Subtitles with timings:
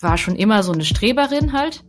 [0.00, 1.82] war schon immer so eine Streberin halt.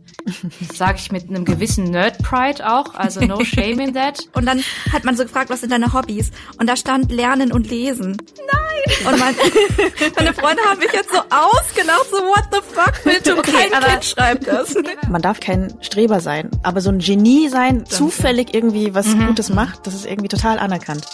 [0.74, 4.28] Sage ich mit einem gewissen Nerd-Pride auch, also no shame in that.
[4.34, 4.62] Und dann
[4.92, 6.30] hat man so gefragt, was sind deine Hobbys?
[6.58, 8.16] Und da stand Lernen und Lesen.
[8.36, 9.06] Nein!
[9.12, 9.34] Und mein,
[10.16, 13.86] meine Freunde haben mich jetzt so ausgelacht, so what the fuck, bitte, Okay, kein aber-
[13.92, 14.74] Kind schreibt das.
[15.08, 19.86] Man darf kein Streber sein, aber so ein Genie sein, zufällig irgendwie was Gutes macht,
[19.86, 21.06] das ist irgendwie total anerkannt.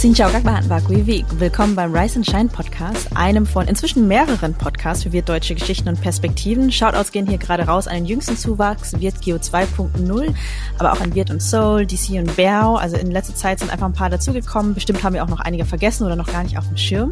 [0.00, 1.24] Xin chào các bạn và quý vị.
[1.38, 6.00] Willkommen beim Rise and Shine Podcast, einem von inzwischen mehreren Podcasts für wirtdeutsche Geschichten und
[6.00, 6.72] Perspektiven.
[6.72, 10.34] Shoutouts gehen hier gerade raus an den jüngsten Zuwachs, Wirt Geo 2.0,
[10.78, 12.76] aber auch an Wirt und Soul, DC und Bao.
[12.76, 14.72] Also in letzter Zeit sind einfach ein paar dazugekommen.
[14.72, 17.10] Bestimmt haben wir auch noch einige vergessen oder noch gar nicht auf dem Schirm.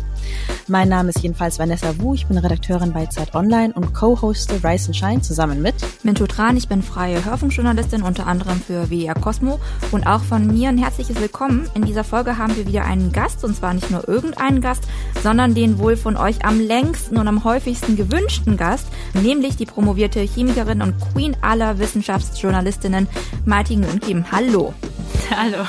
[0.67, 2.15] Mein Name ist jedenfalls Vanessa Wu.
[2.15, 5.75] Ich bin Redakteurin bei Zeit Online und co-hoste Rise and Shine zusammen mit
[6.05, 9.61] Minto Tran, ich bin freie Hörfunkjournalistin, unter anderem für WR Cosmo.
[9.93, 11.69] Und auch von mir ein herzliches Willkommen.
[11.75, 14.85] In dieser Folge haben wir wieder einen Gast, und zwar nicht nur irgendeinen Gast,
[15.23, 20.21] sondern den wohl von euch am längsten und am häufigsten gewünschten Gast, nämlich die promovierte
[20.21, 23.09] Chemikerin und Queen aller Wissenschaftsjournalistinnen
[23.45, 24.31] Martin und Kim.
[24.31, 24.75] Hallo.
[25.31, 25.65] Hallo.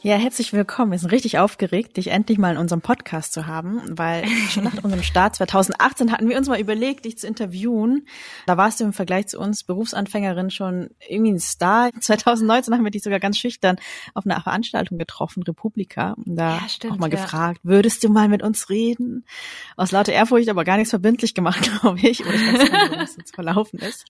[0.00, 0.92] Ja, herzlich willkommen.
[0.92, 4.72] Wir sind richtig aufgeregt, dich endlich mal in unserem Podcast zu haben, weil schon nach
[4.84, 8.06] unserem Start 2018 hatten wir uns mal überlegt, dich zu interviewen.
[8.46, 11.90] Da warst du im Vergleich zu uns Berufsanfängerin schon irgendwie ein Star.
[12.00, 13.76] 2019 haben wir dich sogar ganz schüchtern
[14.14, 16.12] auf einer Veranstaltung getroffen, Republika.
[16.12, 17.16] Und da Ja, stimmt, auch mal ja.
[17.20, 19.24] gefragt, würdest du mal mit uns reden?
[19.76, 22.24] Aus lauter Ehrfurcht aber gar nichts verbindlich gemacht, glaube ich.
[22.24, 24.06] Oder ich weiß nicht, wie das jetzt verlaufen ist.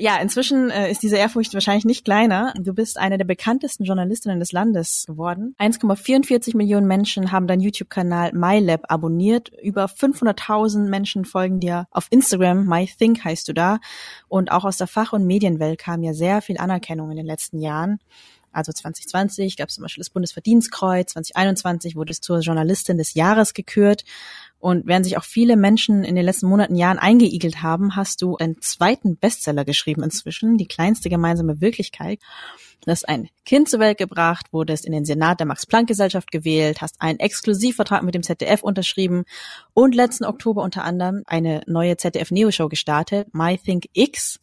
[0.00, 2.54] Ja, inzwischen äh, ist diese Ehrfurcht wahrscheinlich nicht kleiner.
[2.56, 5.56] Du bist eine der bekanntesten Journalistinnen des Landes geworden.
[5.58, 9.50] 1,44 Millionen Menschen haben deinen YouTube-Kanal MyLab abonniert.
[9.60, 12.64] Über 500.000 Menschen folgen dir auf Instagram.
[12.66, 13.80] MyThink heißt du da.
[14.28, 17.58] Und auch aus der Fach- und Medienwelt kam ja sehr viel Anerkennung in den letzten
[17.58, 17.98] Jahren.
[18.58, 23.54] Also 2020 gab es zum Beispiel das Bundesverdienstkreuz, 2021 wurde es zur Journalistin des Jahres
[23.54, 24.04] gekürt.
[24.58, 28.36] Und während sich auch viele Menschen in den letzten Monaten, Jahren eingeigelt haben, hast du
[28.36, 32.18] einen zweiten Bestseller geschrieben inzwischen, die kleinste gemeinsame Wirklichkeit.
[32.84, 37.00] Du hast ein Kind zur Welt gebracht, wurdest in den Senat der Max-Planck-Gesellschaft gewählt, hast
[37.00, 39.24] einen Exklusivvertrag mit dem ZDF unterschrieben
[39.74, 44.40] und letzten Oktober unter anderem eine neue ZDF-Neo-Show gestartet, My Think X.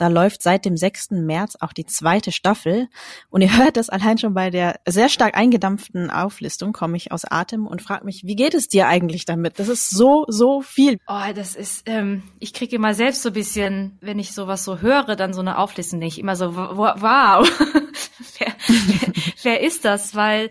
[0.00, 1.10] Da läuft seit dem 6.
[1.10, 2.88] März auch die zweite Staffel.
[3.28, 7.26] Und ihr hört das allein schon bei der sehr stark eingedampften Auflistung, komme ich aus
[7.26, 9.58] Atem und frage mich, wie geht es dir eigentlich damit?
[9.58, 10.96] Das ist so, so viel.
[11.06, 14.78] Oh, das ist, ähm, ich kriege immer selbst so ein bisschen, wenn ich sowas so
[14.78, 17.46] höre, dann so eine Auflistung, ich immer so, wow,
[18.38, 19.12] wer, wer,
[19.42, 20.14] wer ist das?
[20.14, 20.48] Weil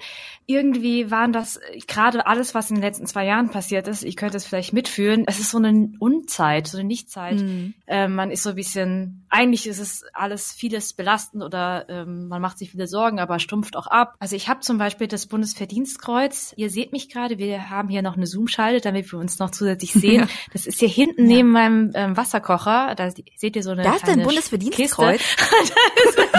[0.50, 4.16] irgendwie waren das äh, gerade alles, was in den letzten zwei Jahren passiert ist, ich
[4.16, 7.40] könnte es vielleicht mitfühlen, es ist so eine Unzeit, so eine Nichtzeit.
[7.40, 7.76] Mhm.
[7.86, 12.42] Ähm, man ist so ein bisschen, eigentlich ist es alles vieles belastend oder ähm, man
[12.42, 14.16] macht sich viele Sorgen, aber stumpft auch ab.
[14.18, 16.54] Also ich habe zum Beispiel das Bundesverdienstkreuz.
[16.58, 19.94] Ihr seht mich gerade, wir haben hier noch eine Zoom-Schalte, damit wir uns noch zusätzlich
[20.00, 20.28] sehen.
[20.52, 22.96] Das ist hier hinten neben meinem ähm, Wasserkocher.
[22.96, 25.22] Da seht ihr so eine Da ist kleine Bundesverdienstkreuz.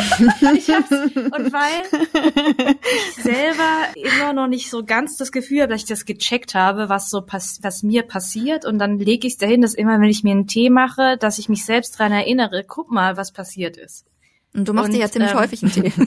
[0.57, 1.83] ich hab's, und weil
[3.17, 6.89] ich selber immer noch nicht so ganz das Gefühl habe, dass ich das gecheckt habe,
[6.89, 10.09] was so pass was mir passiert und dann lege ich es dahin, dass immer, wenn
[10.09, 13.77] ich mir einen Tee mache, dass ich mich selbst dran erinnere, guck mal, was passiert
[13.77, 14.07] ist.
[14.55, 15.93] Und du machst Und, dir ja ziemlich ähm, häufig einen Tee.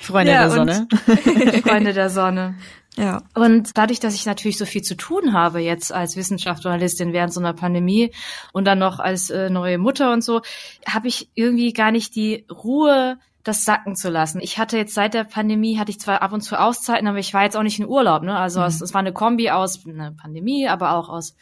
[0.00, 0.88] Freunde Ja, der Sonne.
[1.62, 2.54] Freunde der Sonne.
[2.96, 3.22] ja.
[3.34, 7.40] Und dadurch, dass ich natürlich so viel zu tun habe jetzt als Wissenschaftsjournalistin während so
[7.40, 8.12] einer Pandemie
[8.52, 10.40] und dann noch als äh, neue Mutter und so,
[10.86, 14.40] habe ich irgendwie gar nicht die Ruhe, das sacken zu lassen.
[14.40, 17.34] Ich hatte jetzt seit der Pandemie, hatte ich zwar ab und zu Auszeiten, aber ich
[17.34, 18.22] war jetzt auch nicht in Urlaub.
[18.22, 18.36] Ne?
[18.36, 21.34] Also es, es war eine Kombi aus einer Pandemie, aber auch aus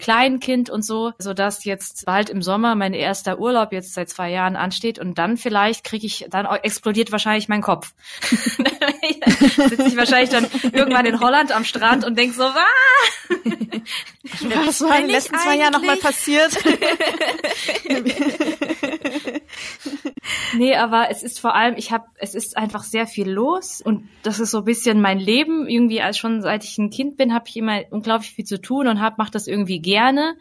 [0.00, 4.30] Kleinkind und so, so dass jetzt bald im Sommer mein erster Urlaub jetzt seit zwei
[4.30, 7.92] Jahren ansteht und dann vielleicht kriege ich, dann explodiert wahrscheinlich mein Kopf.
[8.22, 12.56] Sitze ich wahrscheinlich dann irgendwann in Holland am Strand und denk so, ah!
[14.64, 16.52] Was war in den letzten zwei Jahren nochmal passiert?
[20.56, 24.08] Nee, aber es ist vor allem, ich habe, es ist einfach sehr viel los und
[24.22, 25.68] das ist so ein bisschen mein Leben.
[25.68, 28.86] Irgendwie als schon seit ich ein Kind bin, habe ich immer unglaublich viel zu tun
[28.86, 30.36] und hab, mache das irgendwie gerne.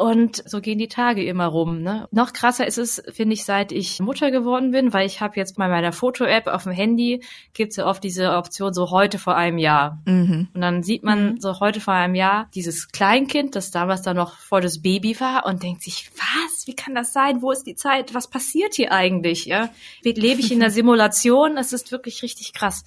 [0.00, 1.82] Und so gehen die Tage immer rum.
[1.82, 2.08] Ne?
[2.10, 5.58] Noch krasser ist es, finde ich, seit ich Mutter geworden bin, weil ich habe jetzt
[5.58, 9.58] bei meiner Foto-App auf dem Handy, gibt's ja oft diese Option so heute vor einem
[9.58, 10.00] Jahr.
[10.06, 10.48] Mhm.
[10.54, 14.38] Und dann sieht man so heute vor einem Jahr dieses Kleinkind, das damals dann noch
[14.38, 16.66] voll das Baby war und denkt sich, was?
[16.66, 17.42] Wie kann das sein?
[17.42, 18.14] Wo ist die Zeit?
[18.14, 19.44] Was passiert hier eigentlich?
[19.44, 19.68] Ja,
[20.02, 21.58] lebe ich in einer Simulation?
[21.58, 22.84] Es ist wirklich richtig krass.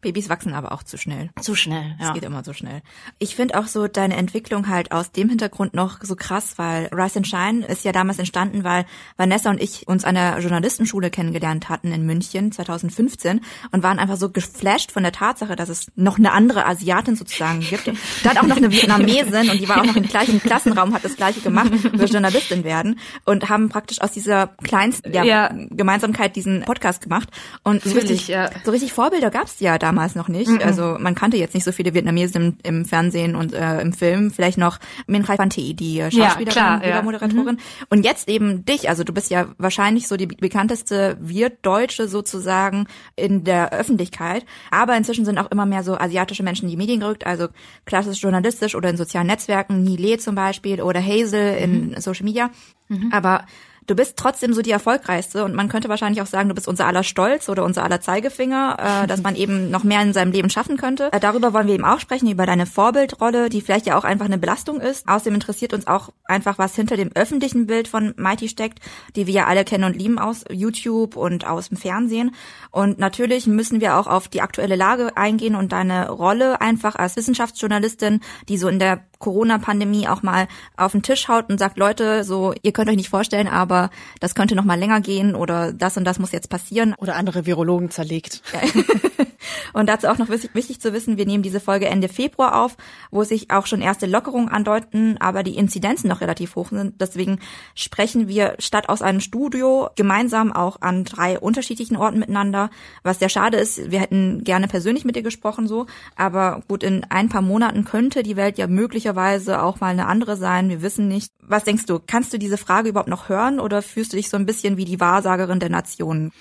[0.00, 1.30] Babys wachsen aber auch zu schnell.
[1.40, 2.08] Zu schnell, ja.
[2.08, 2.82] Es geht immer so schnell.
[3.18, 7.18] Ich finde auch so deine Entwicklung halt aus dem Hintergrund noch so krass, weil Rise
[7.18, 8.86] and Shine ist ja damals entstanden, weil
[9.16, 13.40] Vanessa und ich uns an der Journalistenschule kennengelernt hatten in München 2015
[13.72, 17.60] und waren einfach so geflasht von der Tatsache, dass es noch eine andere Asiatin sozusagen
[17.60, 17.90] gibt.
[18.22, 21.04] Da hat auch noch eine Vietnamesin und die war auch noch im gleichen Klassenraum, hat
[21.04, 25.50] das gleiche gemacht, wir Journalistin werden und haben praktisch aus dieser kleinsten ja, ja.
[25.70, 27.28] Gemeinsamkeit diesen Podcast gemacht
[27.62, 28.50] und so richtig, ja.
[28.64, 30.50] so richtig Vorbilder gab's ja damals noch nicht.
[30.50, 30.60] Mhm.
[30.62, 34.30] Also man kannte jetzt nicht so viele Vietnamesen im, im Fernsehen und äh, im Film.
[34.30, 37.02] Vielleicht noch Min Khai Van Thi, die Schauspielerin, ja, klar, ja.
[37.02, 37.56] Moderatorin.
[37.56, 37.86] Mhm.
[37.90, 38.88] Und jetzt eben dich.
[38.88, 42.86] Also du bist ja wahrscheinlich so die bekannteste Wirtdeutsche sozusagen
[43.16, 44.44] in der Öffentlichkeit.
[44.70, 47.26] Aber inzwischen sind auch immer mehr so asiatische Menschen in die Medien gerückt.
[47.26, 47.48] Also
[47.84, 49.82] klassisch journalistisch oder in sozialen Netzwerken.
[49.82, 52.00] Nile zum Beispiel oder Hazel in mhm.
[52.00, 52.50] Social Media.
[52.88, 53.10] Mhm.
[53.12, 53.44] Aber
[53.88, 56.86] du bist trotzdem so die erfolgreichste und man könnte wahrscheinlich auch sagen, du bist unser
[56.86, 60.50] aller Stolz oder unser aller Zeigefinger, äh, dass man eben noch mehr in seinem Leben
[60.50, 61.10] schaffen könnte.
[61.12, 64.26] Äh, darüber wollen wir eben auch sprechen, über deine Vorbildrolle, die vielleicht ja auch einfach
[64.26, 65.08] eine Belastung ist.
[65.08, 68.80] Außerdem interessiert uns auch einfach, was hinter dem öffentlichen Bild von Mighty steckt,
[69.16, 72.34] die wir ja alle kennen und lieben aus YouTube und aus dem Fernsehen.
[72.70, 77.16] Und natürlich müssen wir auch auf die aktuelle Lage eingehen und deine Rolle einfach als
[77.16, 82.24] Wissenschaftsjournalistin, die so in der Corona-Pandemie auch mal auf den Tisch haut und sagt, Leute,
[82.24, 85.96] so, ihr könnt euch nicht vorstellen, aber das könnte noch mal länger gehen oder das
[85.96, 86.94] und das muss jetzt passieren.
[86.98, 88.42] Oder andere Virologen zerlegt.
[89.72, 92.76] und dazu auch noch wichtig, wichtig, zu wissen, wir nehmen diese Folge Ende Februar auf,
[93.10, 97.00] wo sich auch schon erste Lockerungen andeuten, aber die Inzidenzen noch relativ hoch sind.
[97.00, 97.40] Deswegen
[97.74, 102.70] sprechen wir statt aus einem Studio gemeinsam auch an drei unterschiedlichen Orten miteinander,
[103.02, 103.90] was sehr schade ist.
[103.90, 105.86] Wir hätten gerne persönlich mit dir gesprochen so,
[106.16, 110.36] aber gut, in ein paar Monaten könnte die Welt ja möglicherweise auch mal eine andere
[110.36, 110.68] sein.
[110.68, 111.32] Wir wissen nicht.
[111.40, 112.00] Was denkst du?
[112.04, 114.84] Kannst du diese Frage überhaupt noch hören oder fühlst du dich so ein bisschen wie
[114.84, 116.32] die Wahrsagerin der Nationen?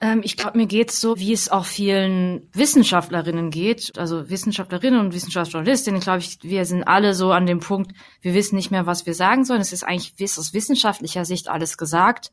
[0.00, 5.14] Ähm, ich glaube, mir geht's so, wie es auch vielen Wissenschaftlerinnen geht, also Wissenschaftlerinnen und
[5.14, 7.92] Wissenschaftsjournalistinnen, glaube ich, wir sind alle so an dem Punkt,
[8.22, 9.60] wir wissen nicht mehr, was wir sagen sollen.
[9.60, 12.32] Es ist eigentlich aus wissenschaftlicher Sicht alles gesagt.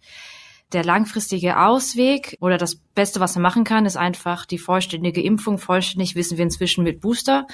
[0.74, 5.60] Der langfristige Ausweg oder das Beste, was man machen kann, ist einfach die vollständige Impfung.
[5.60, 7.48] Vollständig wissen wir inzwischen mit Booster.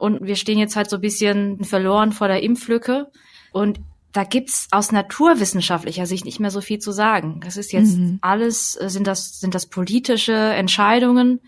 [0.00, 3.08] Und wir stehen jetzt halt so ein bisschen verloren vor der Impflücke.
[3.52, 3.80] Und
[4.12, 7.42] da gibt's aus naturwissenschaftlicher Sicht nicht mehr so viel zu sagen.
[7.44, 8.18] Das ist jetzt mhm.
[8.22, 11.40] alles, äh, sind das, sind das politische Entscheidungen.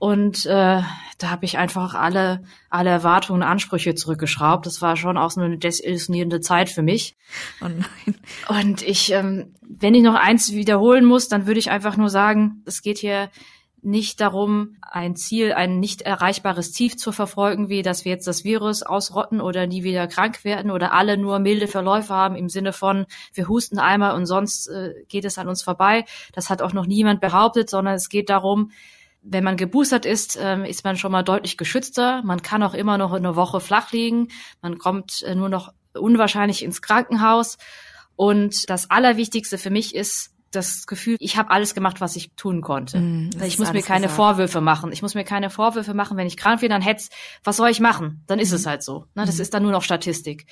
[0.00, 0.82] Und äh,
[1.18, 4.66] da habe ich einfach alle, alle Erwartungen und Ansprüche zurückgeschraubt.
[4.66, 7.14] Das war schon auch so eine desillusionierende Zeit für mich.
[7.62, 8.16] Oh nein.
[8.48, 12.64] Und ich, ähm, wenn ich noch eins wiederholen muss, dann würde ich einfach nur sagen,
[12.66, 13.30] es geht hier
[13.82, 18.44] nicht darum, ein Ziel, ein nicht erreichbares Ziel zu verfolgen, wie dass wir jetzt das
[18.44, 22.72] Virus ausrotten oder nie wieder krank werden oder alle nur milde Verläufe haben im Sinne
[22.72, 26.04] von, wir husten einmal und sonst äh, geht es an uns vorbei.
[26.32, 28.70] Das hat auch noch niemand behauptet, sondern es geht darum,
[29.22, 32.22] wenn man geboostert ist, ähm, ist man schon mal deutlich geschützter.
[32.22, 34.28] Man kann auch immer noch eine Woche flach liegen.
[34.62, 37.58] Man kommt äh, nur noch unwahrscheinlich ins Krankenhaus.
[38.16, 42.60] Und das Allerwichtigste für mich ist, das Gefühl, ich habe alles gemacht, was ich tun
[42.60, 42.98] konnte.
[42.98, 44.16] Mm, ich muss mir keine gesagt.
[44.16, 44.92] Vorwürfe machen.
[44.92, 47.04] Ich muss mir keine Vorwürfe machen, wenn ich krank bin, dann hätte
[47.44, 48.22] was soll ich machen?
[48.26, 48.56] Dann ist mm.
[48.56, 49.06] es halt so.
[49.14, 49.26] Ne?
[49.26, 49.42] Das mm.
[49.42, 50.46] ist dann nur noch Statistik.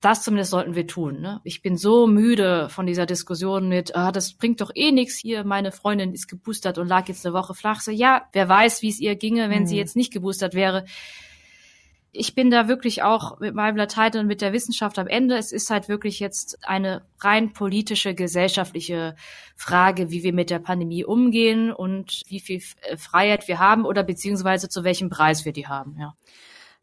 [0.00, 1.20] Das zumindest sollten wir tun.
[1.20, 1.40] Ne?
[1.44, 5.44] Ich bin so müde von dieser Diskussion mit, ah, das bringt doch eh nichts hier,
[5.44, 7.80] meine Freundin ist geboostert und lag jetzt eine Woche flach.
[7.80, 9.78] So, ja, wer weiß, wie es ihr ginge, wenn sie mm.
[9.78, 10.84] jetzt nicht geboostert wäre
[12.14, 15.36] ich bin da wirklich auch mit meinem Latein und mit der Wissenschaft am Ende.
[15.36, 19.16] Es ist halt wirklich jetzt eine rein politische, gesellschaftliche
[19.56, 22.60] Frage, wie wir mit der Pandemie umgehen und wie viel
[22.96, 26.14] Freiheit wir haben oder beziehungsweise zu welchem Preis wir die haben, ja.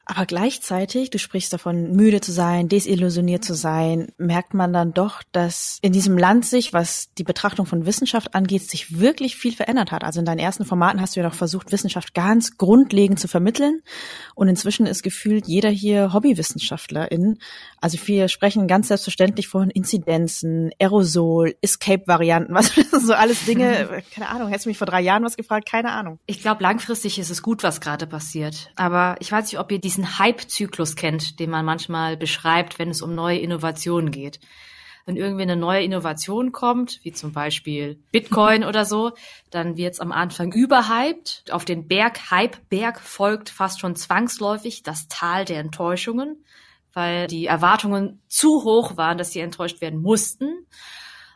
[0.06, 5.22] Aber gleichzeitig, du sprichst davon, müde zu sein, desillusioniert zu sein, merkt man dann doch,
[5.32, 9.92] dass in diesem Land sich, was die Betrachtung von Wissenschaft angeht, sich wirklich viel verändert
[9.92, 10.04] hat.
[10.04, 13.82] Also in deinen ersten Formaten hast du ja noch versucht, Wissenschaft ganz grundlegend zu vermitteln.
[14.36, 17.38] Und inzwischen ist gefühlt jeder hier Hobbywissenschaftlerin.
[17.80, 24.50] Also wir sprechen ganz selbstverständlich von Inzidenzen, Aerosol, Escape-Varianten, was so alles Dinge, keine Ahnung,
[24.50, 26.20] hättest du mich vor drei Jahren was gefragt, keine Ahnung.
[26.26, 28.72] Ich glaube, langfristig ist es gut, was gerade passiert.
[28.76, 32.90] Aber ich weiß nicht, ob ihr diesen diesen Hype-Zyklus kennt, den man manchmal beschreibt, wenn
[32.90, 34.40] es um neue Innovationen geht.
[35.06, 39.12] Wenn irgendwie eine neue Innovation kommt, wie zum Beispiel Bitcoin oder so,
[39.50, 41.44] dann wird es am Anfang überhyped.
[41.52, 46.46] Auf den Berg, Hype-Berg folgt fast schon zwangsläufig das Tal der Enttäuschungen,
[46.94, 50.68] weil die Erwartungen zu hoch waren, dass sie enttäuscht werden mussten.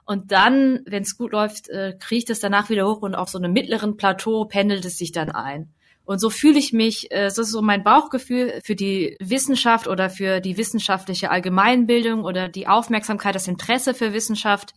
[0.06, 3.38] Und dann, wenn es gut läuft, äh, kriecht es danach wieder hoch und auf so
[3.38, 5.74] einem mittleren Plateau pendelt es sich dann ein.
[6.06, 10.10] Und so fühle ich mich, äh, das ist so mein Bauchgefühl für die Wissenschaft oder
[10.10, 14.74] für die wissenschaftliche Allgemeinbildung oder die Aufmerksamkeit, das Interesse für Wissenschaft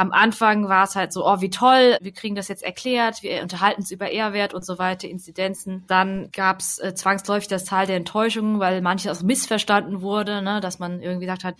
[0.00, 3.42] am Anfang war es halt so, oh, wie toll, wir kriegen das jetzt erklärt, wir
[3.42, 5.84] unterhalten uns über R-Wert und so weiter, Inzidenzen.
[5.88, 10.62] Dann gab es äh, zwangsläufig das Teil der Enttäuschung, weil manches auch missverstanden wurde, ne,
[10.62, 11.56] dass man irgendwie gesagt hat,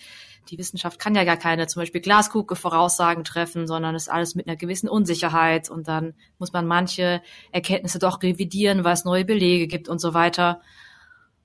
[0.49, 4.49] die Wissenschaft kann ja gar keine zum Beispiel Glaskugel Voraussagen treffen, sondern ist alles mit
[4.49, 7.20] einer gewissen Unsicherheit und dann muss man manche
[7.52, 10.62] Erkenntnisse doch revidieren, weil es neue Belege gibt und so weiter.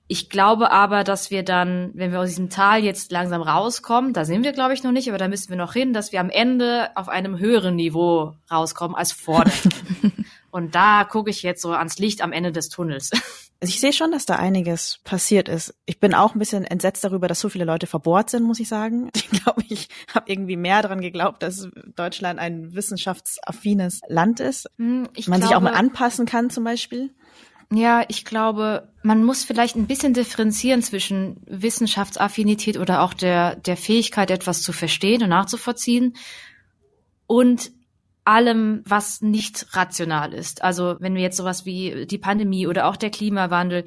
[0.08, 4.24] Ich glaube aber, dass wir dann, wenn wir aus diesem Tal jetzt langsam rauskommen, da
[4.24, 6.30] sind wir, glaube ich, noch nicht, aber da müssen wir noch hin, dass wir am
[6.30, 9.52] Ende auf einem höheren Niveau rauskommen als vor der
[10.56, 13.10] Und da gucke ich jetzt so ans Licht am Ende des Tunnels.
[13.58, 15.74] Also ich sehe schon, dass da einiges passiert ist.
[15.86, 18.68] Ich bin auch ein bisschen entsetzt darüber, dass so viele Leute verbohrt sind, muss ich
[18.68, 19.08] sagen.
[19.16, 24.68] Ich glaube, ich habe irgendwie mehr daran geglaubt, dass Deutschland ein wissenschaftsaffines Land ist.
[24.76, 27.14] Hm, ich Man glaube, sich auch mal anpassen kann zum Beispiel.
[27.72, 33.76] Ja, ich glaube, man muss vielleicht ein bisschen differenzieren zwischen Wissenschaftsaffinität oder auch der, der
[33.76, 36.14] Fähigkeit, etwas zu verstehen und nachzuvollziehen
[37.26, 37.72] und
[38.24, 40.62] allem, was nicht rational ist.
[40.62, 43.84] Also wenn wir jetzt sowas wie die Pandemie oder auch der Klimawandel,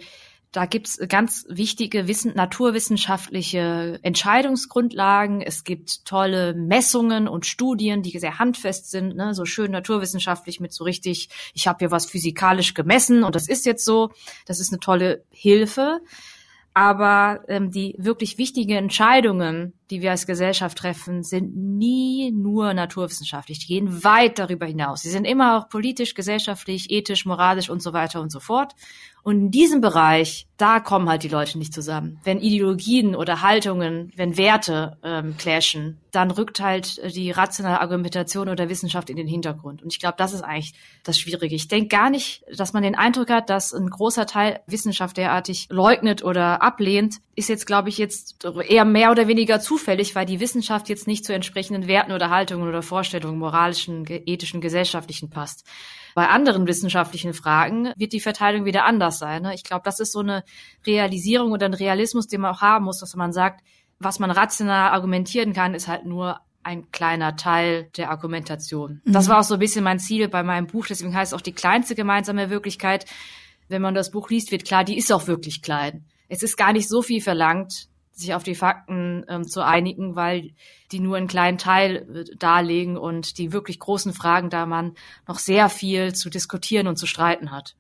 [0.51, 5.41] da gibt's ganz wichtige Wissen, naturwissenschaftliche Entscheidungsgrundlagen.
[5.41, 9.36] Es gibt tolle Messungen und Studien, die sehr handfest sind, ne?
[9.36, 13.65] so schön naturwissenschaftlich mit so richtig, ich habe hier was physikalisch gemessen und das ist
[13.68, 14.12] jetzt so.
[14.48, 16.01] Das ist eine tolle Hilfe.
[16.74, 23.60] Aber ähm, die wirklich wichtigen Entscheidungen, die wir als Gesellschaft treffen, sind nie nur naturwissenschaftlich.
[23.60, 25.01] Die gehen weit darüber hinaus.
[25.01, 28.75] Sie sind immer auch politisch, gesellschaftlich, ethisch, moralisch und so weiter und so fort.
[29.24, 32.20] Und in diesem Bereich, da kommen halt die Leute nicht zusammen.
[32.24, 38.70] Wenn Ideologien oder Haltungen, wenn Werte ähm, clashen, dann rückt halt die rationale Argumentation oder
[38.70, 39.84] Wissenschaft in den Hintergrund.
[39.84, 40.74] Und ich glaube, das ist eigentlich
[41.04, 41.56] das Schwierige.
[41.56, 45.68] Ich denke gar nicht, dass man den Eindruck hat, dass ein großer Teil Wissenschaft derartig
[45.70, 50.40] leugnet oder ablehnt, ist jetzt, glaube ich, jetzt eher mehr oder weniger zufällig, weil die
[50.40, 55.66] Wissenschaft jetzt nicht zu entsprechenden Werten oder Haltungen oder Vorstellungen, moralischen, ethischen, gesellschaftlichen passt.
[56.20, 59.44] Bei anderen wissenschaftlichen Fragen wird die Verteilung wieder anders sein.
[59.44, 59.56] Ne?
[59.56, 60.44] Ich glaube, das ist so eine
[60.86, 63.64] Realisierung oder ein Realismus, den man auch haben muss, dass man sagt,
[64.00, 69.00] was man rational argumentieren kann, ist halt nur ein kleiner Teil der Argumentation.
[69.06, 69.14] Mhm.
[69.14, 70.88] Das war auch so ein bisschen mein Ziel bei meinem Buch.
[70.88, 73.06] Deswegen heißt es auch die kleinste gemeinsame Wirklichkeit.
[73.70, 76.04] Wenn man das Buch liest, wird klar, die ist auch wirklich klein.
[76.28, 77.88] Es ist gar nicht so viel verlangt,
[78.20, 80.52] sich auf die Fakten ähm, zu einigen, weil
[80.92, 84.96] die nur einen kleinen Teil äh, darlegen und die wirklich großen Fragen, da man
[85.28, 87.76] noch sehr viel zu diskutieren und zu streiten hat.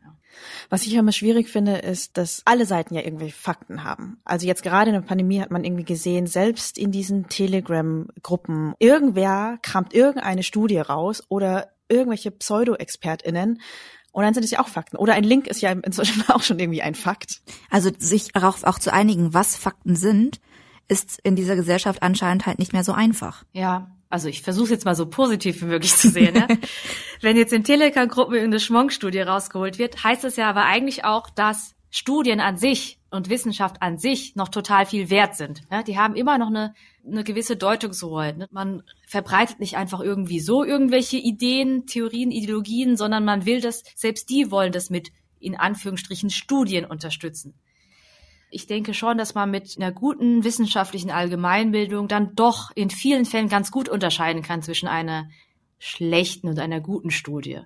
[0.69, 4.19] Was ich immer schwierig finde, ist, dass alle Seiten ja irgendwie Fakten haben.
[4.23, 9.59] Also jetzt gerade in der Pandemie hat man irgendwie gesehen, selbst in diesen Telegram-Gruppen, irgendwer
[9.61, 13.59] kramt irgendeine Studie raus oder irgendwelche Pseudo-ExpertInnen
[14.19, 14.97] und dann sind es ja auch Fakten.
[14.97, 17.41] Oder ein Link ist ja inzwischen auch schon irgendwie ein Fakt.
[17.69, 20.41] Also sich darauf auch zu einigen, was Fakten sind,
[20.89, 23.45] ist in dieser Gesellschaft anscheinend halt nicht mehr so einfach.
[23.53, 26.33] Ja, also ich versuche jetzt mal so positiv wie möglich zu sehen.
[26.33, 26.47] Ne?
[27.21, 31.75] Wenn jetzt in Telegram-Gruppen irgendeine Schmonk-Studie rausgeholt wird, heißt das ja aber eigentlich auch, dass
[31.91, 35.63] Studien an sich und Wissenschaft an sich noch total viel wert sind.
[35.71, 38.37] Ja, die haben immer noch eine, eine gewisse Deutungshoheit.
[38.37, 38.47] Ne?
[38.51, 44.29] Man verbreitet nicht einfach irgendwie so irgendwelche Ideen, Theorien, Ideologien, sondern man will das, selbst
[44.29, 47.55] die wollen das mit in Anführungsstrichen Studien unterstützen.
[48.51, 53.47] Ich denke schon, dass man mit einer guten wissenschaftlichen Allgemeinbildung dann doch in vielen Fällen
[53.47, 55.29] ganz gut unterscheiden kann zwischen einer
[55.77, 57.61] schlechten und einer guten Studie,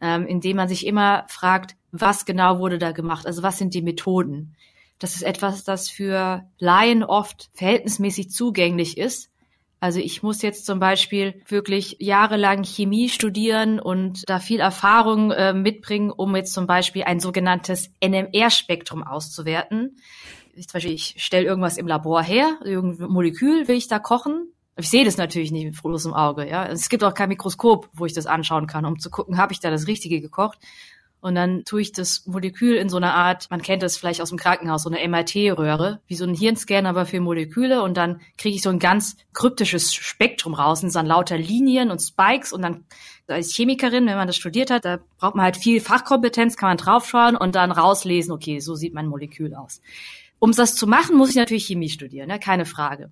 [0.00, 3.26] ähm, indem man sich immer fragt, was genau wurde da gemacht?
[3.26, 4.56] Also was sind die Methoden?
[4.98, 9.30] Das ist etwas, das für Laien oft verhältnismäßig zugänglich ist.
[9.80, 15.52] Also ich muss jetzt zum Beispiel wirklich jahrelang Chemie studieren und da viel Erfahrung äh,
[15.52, 19.96] mitbringen, um jetzt zum Beispiel ein sogenanntes NMR-Spektrum auszuwerten.
[20.54, 24.52] Ich, zum Beispiel, ich stelle irgendwas im Labor her, irgendein Molekül will ich da kochen.
[24.76, 26.48] Ich sehe das natürlich nicht mit bloßem Auge.
[26.48, 29.52] Ja, es gibt auch kein Mikroskop, wo ich das anschauen kann, um zu gucken, habe
[29.52, 30.58] ich da das Richtige gekocht.
[31.20, 34.28] Und dann tue ich das Molekül in so einer Art, man kennt das vielleicht aus
[34.28, 37.82] dem Krankenhaus, so eine MRT-Röhre, wie so ein Hirnscan, aber für Moleküle.
[37.82, 40.82] Und dann kriege ich so ein ganz kryptisches Spektrum raus.
[40.82, 42.52] Und dann lauter Linien und Spikes.
[42.52, 42.84] Und dann
[43.26, 46.76] als Chemikerin, wenn man das studiert hat, da braucht man halt viel Fachkompetenz, kann man
[46.76, 49.80] draufschauen und dann rauslesen, okay, so sieht mein Molekül aus.
[50.38, 52.38] Um das zu machen, muss ich natürlich Chemie studieren, ne?
[52.38, 53.10] keine Frage.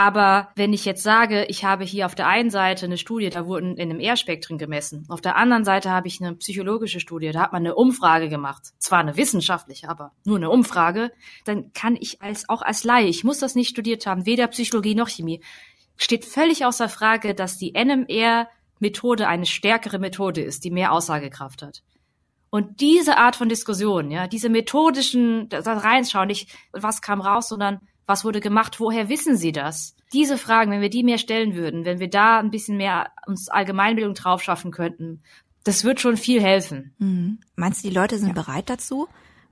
[0.00, 3.44] Aber wenn ich jetzt sage, ich habe hier auf der einen Seite eine Studie, da
[3.44, 5.04] wurden in einem R-Spektrum gemessen.
[5.10, 8.62] Auf der anderen Seite habe ich eine psychologische Studie, da hat man eine Umfrage gemacht.
[8.78, 11.12] Zwar eine wissenschaftliche, aber nur eine Umfrage.
[11.44, 14.94] Dann kann ich als, auch als Laie, ich muss das nicht studiert haben, weder Psychologie
[14.94, 15.42] noch Chemie,
[15.98, 21.82] steht völlig außer Frage, dass die NMR-Methode eine stärkere Methode ist, die mehr Aussagekraft hat.
[22.48, 27.80] Und diese Art von Diskussion, ja, diese methodischen, da reinschauen, nicht was kam raus, sondern
[28.10, 29.96] was wurde gemacht, woher wissen Sie das?
[30.12, 33.48] diese Fragen, wenn wir die mehr stellen würden, wenn wir da ein bisschen mehr uns
[33.48, 35.22] Allgemeinbildung drauf schaffen könnten,
[35.64, 36.94] das wird schon viel helfen.
[36.98, 37.38] Mhm.
[37.54, 38.34] Meinst du, die Leute sind ja.
[38.34, 39.08] bereit dazu?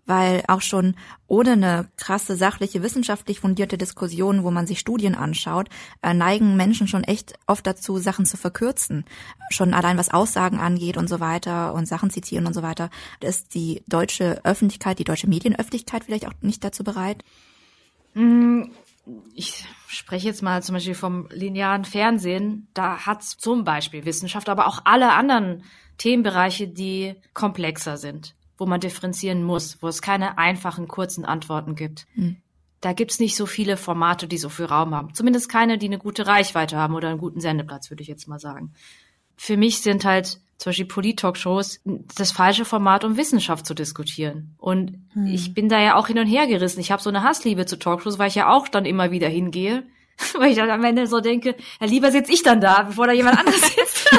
[0.06, 0.96] Weil auch schon
[1.26, 5.68] ohne eine krasse sachliche, wissenschaftlich fundierte Diskussion, wo man sich Studien anschaut,
[6.00, 9.04] äh, neigen Menschen schon echt oft dazu, Sachen zu verkürzen.
[9.50, 12.88] Schon allein was Aussagen angeht und so weiter und Sachen zitieren und so weiter.
[13.20, 17.22] Ist die deutsche Öffentlichkeit, die deutsche Medienöffentlichkeit vielleicht auch nicht dazu bereit?
[18.14, 18.70] Mhm
[19.34, 24.66] ich spreche jetzt mal zum Beispiel vom linearen Fernsehen, da hat's zum Beispiel Wissenschaft, aber
[24.66, 25.64] auch alle anderen
[25.96, 32.06] Themenbereiche, die komplexer sind, wo man differenzieren muss, wo es keine einfachen, kurzen Antworten gibt.
[32.14, 32.36] Hm.
[32.80, 35.12] Da gibt's nicht so viele Formate, die so viel Raum haben.
[35.12, 38.38] Zumindest keine, die eine gute Reichweite haben oder einen guten Sendeplatz, würde ich jetzt mal
[38.38, 38.72] sagen.
[39.36, 41.80] Für mich sind halt zum Beispiel Polit-Talkshows
[42.16, 44.56] das falsche Format, um Wissenschaft zu diskutieren.
[44.58, 45.26] Und hm.
[45.26, 46.80] ich bin da ja auch hin und her gerissen.
[46.80, 49.84] Ich habe so eine Hassliebe zu Talkshows, weil ich ja auch dann immer wieder hingehe.
[50.36, 53.12] weil ich dann am Ende so denke, ja, lieber sitze ich dann da, bevor da
[53.12, 54.10] jemand anderes sitzt.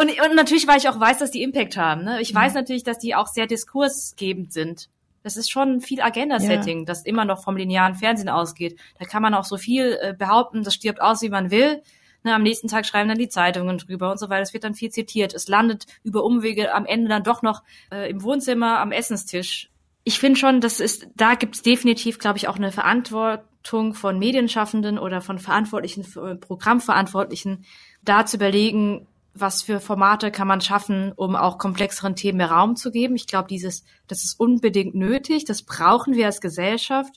[0.00, 2.02] und, und natürlich, weil ich auch weiß, dass die Impact haben.
[2.02, 2.20] Ne?
[2.20, 2.60] Ich weiß hm.
[2.60, 4.88] natürlich, dass die auch sehr diskursgebend sind.
[5.22, 6.84] Das ist schon viel Agenda-Setting, ja.
[6.86, 8.80] das immer noch vom linearen Fernsehen ausgeht.
[8.98, 11.82] Da kann man auch so viel äh, behaupten, das stirbt aus, wie man will.
[12.22, 14.42] Ne, am nächsten Tag schreiben dann die Zeitungen drüber und so weiter.
[14.42, 15.32] Es wird dann viel zitiert.
[15.32, 19.70] Es landet über Umwege am Ende dann doch noch äh, im Wohnzimmer am Essenstisch.
[20.04, 24.18] Ich finde schon, das ist, da gibt es definitiv, glaube ich, auch eine Verantwortung von
[24.18, 27.64] Medienschaffenden oder von Verantwortlichen, äh, Programmverantwortlichen,
[28.02, 32.76] da zu überlegen, was für Formate kann man schaffen, um auch komplexeren Themen mehr Raum
[32.76, 33.16] zu geben.
[33.16, 35.44] Ich glaube, dieses, das ist unbedingt nötig.
[35.44, 37.14] Das brauchen wir als Gesellschaft.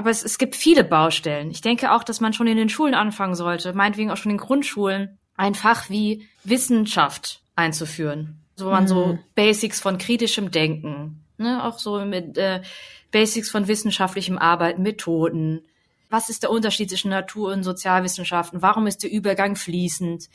[0.00, 1.50] Aber es, es gibt viele Baustellen.
[1.50, 4.38] Ich denke auch, dass man schon in den Schulen anfangen sollte, meinetwegen auch schon in
[4.38, 8.40] Grundschulen, ein Fach wie Wissenschaft einzuführen.
[8.56, 8.88] So man mhm.
[8.88, 12.62] so Basics von kritischem Denken, ne, auch so mit äh,
[13.10, 15.66] Basics von wissenschaftlichem Arbeiten, Methoden.
[16.08, 18.62] Was ist der Unterschied zwischen Natur- und Sozialwissenschaften?
[18.62, 20.30] Warum ist der Übergang fließend?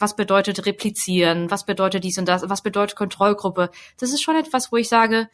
[0.00, 1.52] Was bedeutet replizieren?
[1.52, 2.48] Was bedeutet dies und das?
[2.48, 3.70] Was bedeutet Kontrollgruppe?
[4.00, 5.28] Das ist schon etwas, wo ich sage,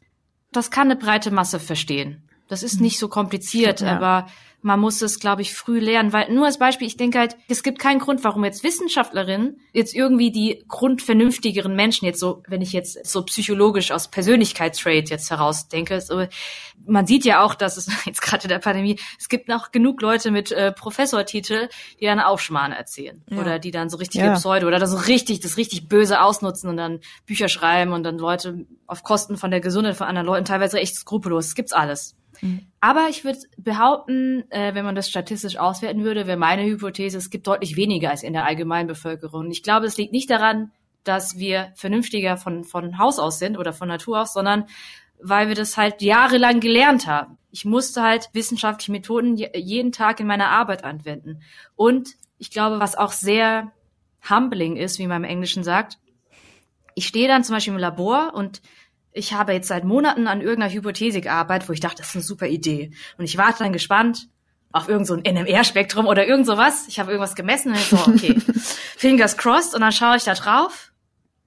[0.52, 2.26] das kann eine breite Masse verstehen.
[2.50, 3.96] Das ist nicht so kompliziert, ja.
[3.96, 4.26] aber
[4.62, 7.62] man muss es, glaube ich, früh lernen, weil nur als Beispiel, ich denke halt, es
[7.62, 12.72] gibt keinen Grund, warum jetzt Wissenschaftlerinnen jetzt irgendwie die grundvernünftigeren Menschen jetzt so, wenn ich
[12.72, 16.26] jetzt so psychologisch aus Persönlichkeitstrade jetzt herausdenke, so,
[16.86, 20.02] man sieht ja auch, dass es jetzt gerade in der Pandemie, es gibt noch genug
[20.02, 21.68] Leute mit äh, Professortitel,
[22.00, 23.38] die dann Aufschmarrn erzählen ja.
[23.38, 24.34] oder die dann so richtige ja.
[24.34, 28.18] Pseudo oder das so richtig, das richtig böse ausnutzen und dann Bücher schreiben und dann
[28.18, 31.46] Leute auf Kosten von der Gesundheit von anderen Leuten teilweise echt skrupellos.
[31.46, 32.16] Das gibt's alles.
[32.40, 32.66] Mhm.
[32.80, 37.30] Aber ich würde behaupten, äh, wenn man das statistisch auswerten würde, wäre meine Hypothese, es
[37.30, 39.50] gibt deutlich weniger als in der Allgemeinbevölkerung.
[39.50, 40.72] Ich glaube, es liegt nicht daran,
[41.04, 44.66] dass wir vernünftiger von, von Haus aus sind oder von Natur aus, sondern
[45.22, 47.36] weil wir das halt jahrelang gelernt haben.
[47.50, 51.42] Ich musste halt wissenschaftliche Methoden jeden Tag in meiner Arbeit anwenden.
[51.76, 53.72] Und ich glaube, was auch sehr
[54.28, 55.98] humbling ist, wie man im Englischen sagt,
[56.94, 58.62] ich stehe dann zum Beispiel im Labor und
[59.12, 62.24] ich habe jetzt seit Monaten an irgendeiner Hypothese gearbeitet, wo ich dachte, das ist eine
[62.24, 62.92] super Idee.
[63.18, 64.28] Und ich warte dann gespannt
[64.72, 66.86] auf irgendein so NMR-Spektrum oder irgend sowas.
[66.88, 68.36] Ich habe irgendwas gemessen und ich so, okay,
[68.96, 69.74] fingers crossed.
[69.74, 70.89] Und dann schaue ich da drauf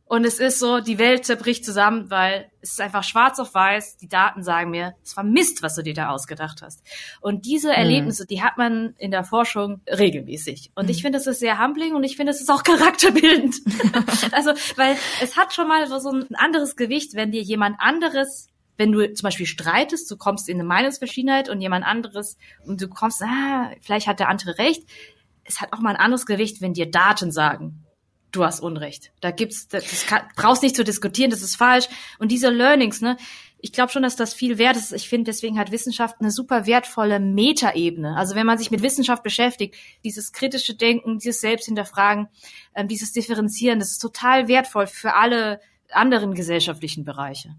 [0.05, 3.97] und es ist so, die Welt zerbricht zusammen, weil es ist einfach schwarz auf weiß.
[3.97, 6.83] Die Daten sagen mir, es war Mist, was du dir da ausgedacht hast.
[7.21, 7.75] Und diese mhm.
[7.75, 10.71] Erlebnisse, die hat man in der Forschung regelmäßig.
[10.75, 10.91] Und mhm.
[10.91, 13.55] ich finde, das ist sehr humbling und ich finde, es ist auch charakterbildend.
[14.33, 18.91] also, weil es hat schon mal so ein anderes Gewicht, wenn dir jemand anderes wenn
[18.91, 23.21] du zum Beispiel streitest, du kommst in eine Meinungsverschiedenheit und jemand anderes und du kommst,
[23.21, 24.83] ah, vielleicht hat der andere recht.
[25.43, 27.83] Es hat auch mal ein anderes Gewicht, wenn dir Daten sagen,
[28.34, 29.12] du hast Unrecht.
[29.22, 31.88] Da gibt's, das, kann, brauchst nicht zu diskutieren, das ist falsch.
[32.19, 33.17] Und diese Learnings, ne,
[33.60, 34.91] ich glaube schon, dass das viel wert ist.
[34.91, 38.17] Ich finde, deswegen hat Wissenschaft eine super wertvolle Metaebene.
[38.17, 42.28] Also wenn man sich mit Wissenschaft beschäftigt, dieses kritische Denken, dieses Selbsthinterfragen,
[42.76, 47.56] ähm, dieses Differenzieren, das ist total wertvoll für alle anderen gesellschaftlichen Bereiche.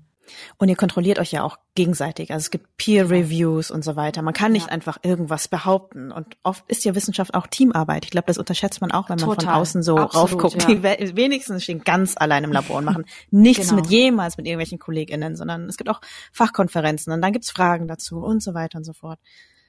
[0.59, 2.31] Und ihr kontrolliert euch ja auch gegenseitig.
[2.31, 4.23] Also es gibt Peer Reviews und so weiter.
[4.23, 4.73] Man kann nicht ja.
[4.73, 6.13] einfach irgendwas behaupten.
[6.13, 8.05] Und oft ist ja Wissenschaft auch Teamarbeit.
[8.05, 9.45] Ich glaube, das unterschätzt man auch, wenn man Total.
[9.45, 10.63] von außen so Absolut, raufguckt.
[10.69, 10.97] Ja.
[10.97, 13.83] Die wenigsten stehen ganz allein im Labor und machen nichts genau.
[13.83, 16.01] mit jemals mit irgendwelchen KollegInnen, sondern es gibt auch
[16.33, 19.19] Fachkonferenzen und dann gibt's Fragen dazu und so weiter und so fort.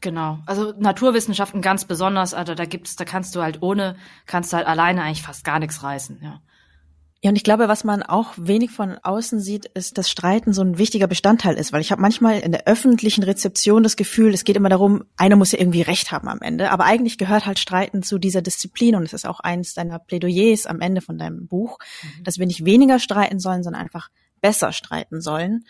[0.01, 0.39] Genau.
[0.45, 3.95] Also Naturwissenschaften ganz besonders, also da gibt's, da kannst du halt ohne,
[4.27, 6.41] kannst du halt alleine eigentlich fast gar nichts reißen, ja.
[7.21, 10.61] Ja, und ich glaube, was man auch wenig von außen sieht, ist, dass Streiten so
[10.61, 14.43] ein wichtiger Bestandteil ist, weil ich habe manchmal in der öffentlichen Rezeption das Gefühl, es
[14.43, 17.57] geht immer darum, einer muss ja irgendwie recht haben am Ende, aber eigentlich gehört halt
[17.57, 21.47] Streiten zu dieser Disziplin und es ist auch eins deiner Plädoyers am Ende von deinem
[21.47, 22.23] Buch, mhm.
[22.23, 24.09] dass wir nicht weniger streiten sollen, sondern einfach
[24.41, 25.65] besser streiten sollen.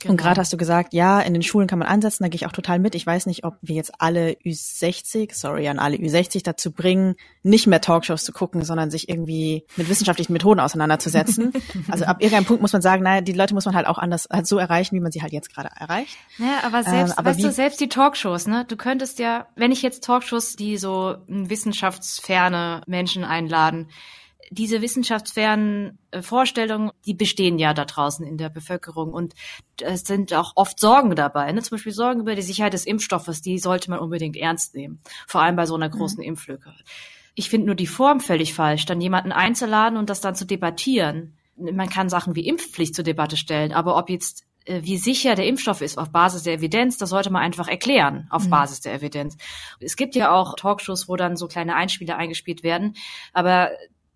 [0.00, 0.12] Genau.
[0.12, 2.46] Und gerade hast du gesagt, ja, in den Schulen kann man ansetzen, da gehe ich
[2.46, 2.94] auch total mit.
[2.94, 7.66] Ich weiß nicht, ob wir jetzt alle Ü60, sorry an alle Ü60 dazu bringen, nicht
[7.66, 11.52] mehr Talkshows zu gucken, sondern sich irgendwie mit wissenschaftlichen Methoden auseinanderzusetzen.
[11.90, 14.26] also ab irgendeinem Punkt muss man sagen, naja, die Leute muss man halt auch anders
[14.32, 16.16] halt so erreichen, wie man sie halt jetzt gerade erreicht.
[16.38, 18.64] Naja, aber selbst, ähm, aber weißt du, selbst die Talkshows, ne?
[18.66, 23.88] Du könntest ja, wenn ich jetzt Talkshows, die so wissenschaftsferne Menschen einladen,
[24.50, 29.34] diese wissenschaftsfernen äh, Vorstellungen, die bestehen ja da draußen in der Bevölkerung und
[29.80, 31.50] es sind auch oft Sorgen dabei.
[31.52, 31.62] Ne?
[31.62, 35.00] Zum Beispiel Sorgen über die Sicherheit des Impfstoffes, die sollte man unbedingt ernst nehmen.
[35.28, 35.92] Vor allem bei so einer mhm.
[35.92, 36.24] großen mhm.
[36.24, 36.74] Impflücke.
[37.36, 41.36] Ich finde nur die Form völlig falsch, dann jemanden einzuladen und das dann zu debattieren.
[41.56, 45.46] Man kann Sachen wie Impfpflicht zur Debatte stellen, aber ob jetzt äh, wie sicher der
[45.46, 48.50] Impfstoff ist auf Basis der Evidenz, das sollte man einfach erklären auf mhm.
[48.50, 49.36] Basis der Evidenz.
[49.78, 52.96] Es gibt ja auch Talkshows, wo dann so kleine Einspieler eingespielt werden,
[53.32, 53.70] aber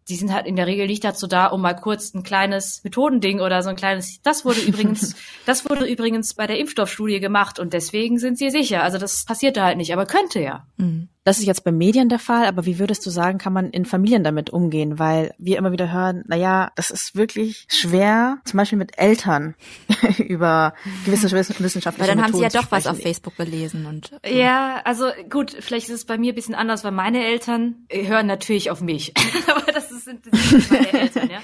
[0.08, 3.40] die sind halt in der Regel nicht dazu da, um mal kurz ein kleines Methodending
[3.40, 5.14] oder so ein kleines, das wurde übrigens,
[5.46, 8.82] das wurde übrigens bei der Impfstoffstudie gemacht und deswegen sind sie sicher.
[8.82, 10.66] Also das passiert da halt nicht, aber könnte ja.
[10.76, 11.08] Mhm.
[11.24, 13.86] Das ist jetzt bei Medien der Fall, aber wie würdest du sagen, kann man in
[13.86, 14.98] Familien damit umgehen?
[14.98, 19.54] Weil wir immer wieder hören, na ja, das ist wirklich schwer, zum Beispiel mit Eltern
[20.18, 20.74] über
[21.06, 24.10] gewisse wissenschaftliche Weil dann Methoden haben sie ja doch was auf Facebook gelesen und.
[24.22, 24.30] So.
[24.30, 28.26] Ja, also gut, vielleicht ist es bei mir ein bisschen anders, weil meine Eltern hören
[28.26, 29.14] natürlich auf mich.
[29.46, 31.38] aber das, ist, das sind meine Eltern, ja.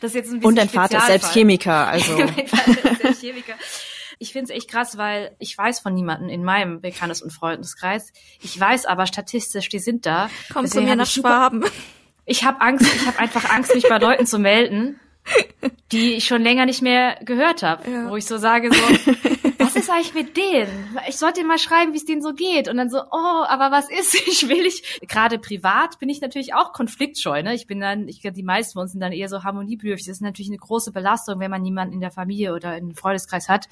[0.00, 2.16] Das ist jetzt ein bisschen Und dein Vater ist selbst Chemiker, also.
[2.16, 3.54] mein Vater ist selbst Chemiker.
[4.24, 8.10] Ich finde es echt krass, weil ich weiß von niemanden in meinem Bekanntes- und Freundeskreis.
[8.40, 10.30] Ich weiß aber statistisch, die sind da.
[10.50, 11.62] Komm zu mir nach Schwaben.
[12.24, 14.98] Ich habe Angst, ich habe einfach Angst, mich bei Leuten zu melden,
[15.92, 18.08] die ich schon länger nicht mehr gehört habe, ja.
[18.08, 18.82] wo ich so sage so,
[19.58, 20.96] was ist eigentlich mit denen?
[21.06, 23.90] Ich sollte mal schreiben, wie es denen so geht und dann so, oh, aber was
[23.90, 24.14] ist?
[24.26, 27.54] Ich will ich gerade privat bin ich natürlich auch konfliktscheu, ne?
[27.54, 30.06] Ich bin dann, ich glaube, die meisten von uns sind dann eher so harmoniebedürftig.
[30.06, 33.50] Das ist natürlich eine große Belastung, wenn man niemanden in der Familie oder im Freundeskreis
[33.50, 33.68] hat.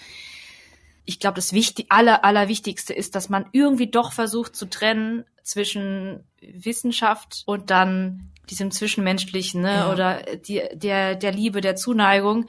[1.04, 6.24] Ich glaube, das wichtig, aller, allerwichtigste ist, dass man irgendwie doch versucht zu trennen zwischen
[6.40, 9.92] Wissenschaft und dann diesem zwischenmenschlichen, ne, ja.
[9.92, 12.46] oder die, der, der Liebe, der Zuneigung.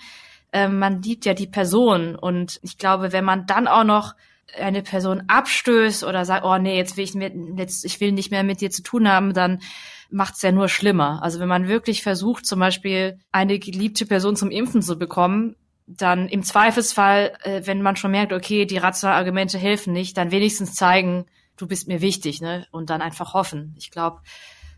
[0.51, 4.13] Ähm, man liebt ja die Person und ich glaube, wenn man dann auch noch
[4.59, 8.31] eine Person abstößt oder sagt, oh nee, jetzt will ich mit, jetzt, ich will nicht
[8.31, 9.61] mehr mit dir zu tun haben, dann
[10.09, 11.23] macht's ja nur schlimmer.
[11.23, 15.55] Also wenn man wirklich versucht, zum Beispiel eine geliebte Person zum Impfen zu bekommen,
[15.87, 20.31] dann im Zweifelsfall, äh, wenn man schon merkt, okay, die rationalen Argumente helfen nicht, dann
[20.31, 21.25] wenigstens zeigen,
[21.57, 22.65] du bist mir wichtig, ne?
[22.71, 23.75] Und dann einfach hoffen.
[23.77, 24.21] Ich glaube,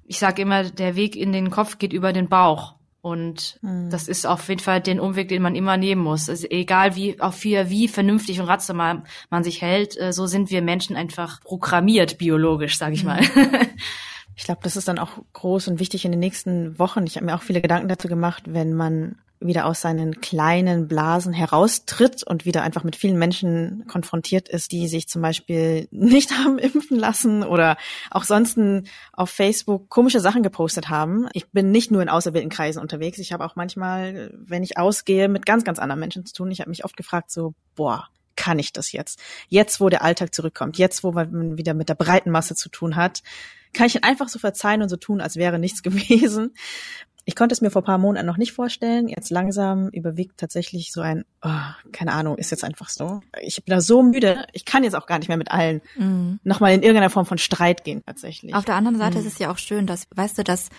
[0.05, 2.75] ich sage immer, der Weg in den Kopf geht über den Bauch.
[3.01, 3.91] Und mhm.
[3.91, 6.27] das ist auf jeden Fall den Umweg, den man immer nehmen muss.
[6.27, 10.49] Also egal wie, auf wie, wie vernünftig und rational man sich hält, äh, so sind
[10.49, 13.09] wir Menschen einfach programmiert, biologisch, sage ich mhm.
[13.09, 13.21] mal.
[14.37, 17.05] Ich glaube, das ist dann auch groß und wichtig in den nächsten Wochen.
[17.05, 19.15] Ich habe mir auch viele Gedanken dazu gemacht, wenn man
[19.47, 24.87] wieder aus seinen kleinen Blasen heraustritt und wieder einfach mit vielen Menschen konfrontiert ist, die
[24.87, 27.77] sich zum Beispiel nicht haben impfen lassen oder
[28.11, 28.59] auch sonst
[29.13, 31.27] auf Facebook komische Sachen gepostet haben.
[31.33, 33.19] Ich bin nicht nur in auserwählten Kreisen unterwegs.
[33.19, 36.51] Ich habe auch manchmal, wenn ich ausgehe, mit ganz, ganz anderen Menschen zu tun.
[36.51, 39.19] Ich habe mich oft gefragt, so, boah, kann ich das jetzt?
[39.47, 42.95] Jetzt, wo der Alltag zurückkommt, jetzt, wo man wieder mit der breiten Masse zu tun
[42.95, 43.21] hat,
[43.73, 46.53] kann ich einfach so verzeihen und so tun, als wäre nichts gewesen.
[47.25, 49.07] Ich konnte es mir vor paar Monaten noch nicht vorstellen.
[49.07, 51.49] Jetzt langsam überwiegt tatsächlich so ein, oh,
[51.91, 53.21] keine Ahnung, ist jetzt einfach so.
[53.41, 54.45] Ich bin da so müde.
[54.53, 56.39] Ich kann jetzt auch gar nicht mehr mit allen mhm.
[56.43, 58.53] nochmal in irgendeiner Form von Streit gehen tatsächlich.
[58.53, 59.25] Auf der anderen Seite mhm.
[59.25, 60.69] ist es ja auch schön, dass, weißt du, dass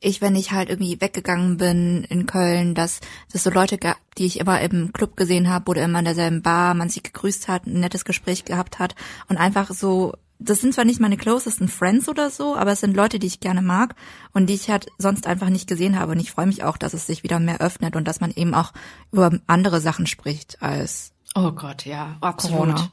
[0.00, 3.00] ich, wenn ich halt irgendwie weggegangen bin in Köln, dass
[3.32, 6.42] es so Leute gab, die ich immer im Club gesehen habe oder immer in derselben
[6.42, 8.94] Bar, man sich gegrüßt hat, ein nettes Gespräch gehabt hat
[9.28, 12.96] und einfach so das sind zwar nicht meine closesten Friends oder so, aber es sind
[12.96, 13.94] Leute, die ich gerne mag
[14.32, 16.12] und die ich halt sonst einfach nicht gesehen habe.
[16.12, 18.54] Und ich freue mich auch, dass es sich wieder mehr öffnet und dass man eben
[18.54, 18.72] auch
[19.12, 22.78] über andere Sachen spricht als Oh Gott, ja, absolut.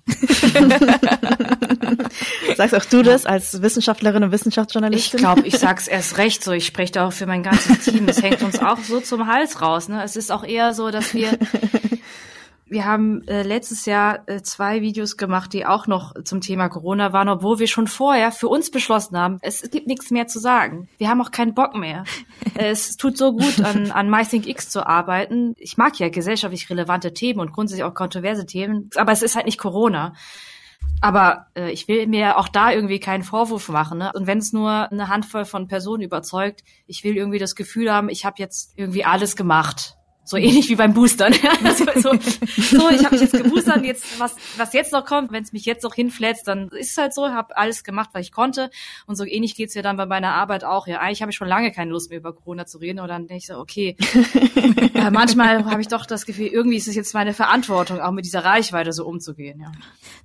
[2.57, 5.17] Sagst auch du das als Wissenschaftlerin und Wissenschaftsjournalistin?
[5.17, 6.51] Ich glaube, ich sag's erst recht so.
[6.51, 8.05] Ich spreche da auch für mein ganzes Team.
[8.09, 9.87] Es hängt uns auch so zum Hals raus.
[9.87, 10.03] Ne?
[10.03, 11.39] Es ist auch eher so, dass wir
[12.73, 17.13] wir haben äh, letztes Jahr äh, zwei Videos gemacht, die auch noch zum Thema Corona
[17.13, 20.89] waren, obwohl wir schon vorher für uns beschlossen haben, es, gibt nichts mehr zu sagen.
[20.97, 22.03] Wir haben auch keinen Bock mehr.
[22.55, 25.53] es tut so gut, an, an MyThinkX zu arbeiten.
[25.57, 29.45] Ich mag ja gesellschaftlich relevante Themen und grundsätzlich auch kontroverse Themen, aber es ist halt
[29.45, 30.13] nicht Corona.
[30.99, 33.99] Aber äh, ich will mir auch da irgendwie keinen Vorwurf machen.
[33.99, 34.11] Ne?
[34.15, 38.09] Und wenn es nur eine Handvoll von Personen überzeugt, ich will irgendwie das Gefühl haben,
[38.09, 41.33] ich habe jetzt irgendwie alles gemacht So ähnlich wie beim Boostern.
[41.75, 42.11] so, so,
[42.77, 45.51] so, ich habe mich jetzt geboostert und jetzt, was, was jetzt noch kommt, wenn es
[45.51, 48.69] mich jetzt noch hinflätzt, dann ist es halt so, habe alles gemacht, was ich konnte.
[49.05, 50.87] Und so ähnlich geht's mir dann bei meiner Arbeit auch.
[50.87, 52.99] Ja, eigentlich habe ich schon lange keine Lust mehr über Corona zu reden.
[52.99, 53.97] Und dann denke ich so, okay,
[54.93, 58.23] äh, manchmal habe ich doch das Gefühl, irgendwie ist es jetzt meine Verantwortung, auch mit
[58.23, 59.59] dieser Reichweite so umzugehen.
[59.59, 59.71] Ja.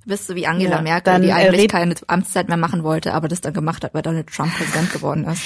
[0.05, 2.57] Du bist so wie Angela ja, Merkel, dann, die äh, eigentlich äh, keine Amtszeit mehr
[2.57, 5.43] machen wollte, aber das dann gemacht hat, weil Donald Trump Präsident geworden ist.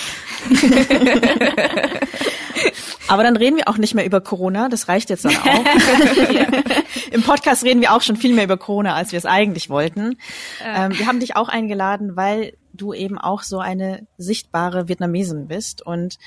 [3.09, 5.65] Aber dann reden wir auch nicht mehr über Corona, das reicht jetzt dann auch.
[7.11, 10.17] Im Podcast reden wir auch schon viel mehr über Corona, als wir es eigentlich wollten.
[10.65, 15.85] Ähm, wir haben dich auch eingeladen, weil du eben auch so eine sichtbare Vietnamesin bist
[15.85, 16.19] und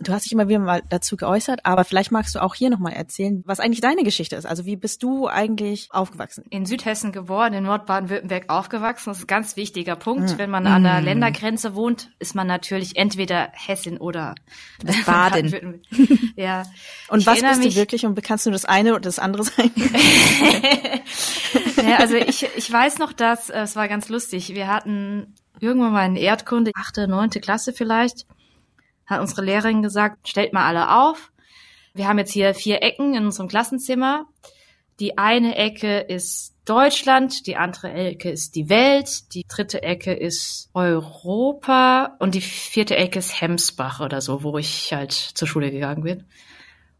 [0.00, 2.92] du hast dich immer wieder mal dazu geäußert, aber vielleicht magst du auch hier nochmal
[2.92, 4.46] erzählen, was eigentlich deine Geschichte ist.
[4.46, 6.44] Also wie bist du eigentlich aufgewachsen?
[6.50, 9.10] In Südhessen geboren, in Nordbaden-Württemberg aufgewachsen.
[9.10, 10.32] Das ist ein ganz wichtiger Punkt.
[10.32, 10.38] Mhm.
[10.38, 11.04] Wenn man an der mm.
[11.04, 14.34] Ländergrenze wohnt, ist man natürlich entweder Hessin oder
[15.06, 15.82] Baden.
[16.36, 16.64] ja.
[17.08, 19.70] Und ich was bist du wirklich und kannst du das eine oder das andere sein?
[21.76, 24.54] ja, also ich, ich weiß noch, dass äh, es war ganz lustig.
[24.54, 28.26] Wir hatten irgendwann mal in Erdkunde, achte, neunte Klasse vielleicht,
[29.06, 31.32] hat unsere Lehrerin gesagt, stellt mal alle auf.
[31.94, 34.26] Wir haben jetzt hier vier Ecken in unserem Klassenzimmer.
[34.98, 40.70] Die eine Ecke ist Deutschland, die andere Ecke ist die Welt, die dritte Ecke ist
[40.74, 46.02] Europa und die vierte Ecke ist Hemsbach oder so, wo ich halt zur Schule gegangen
[46.02, 46.24] bin.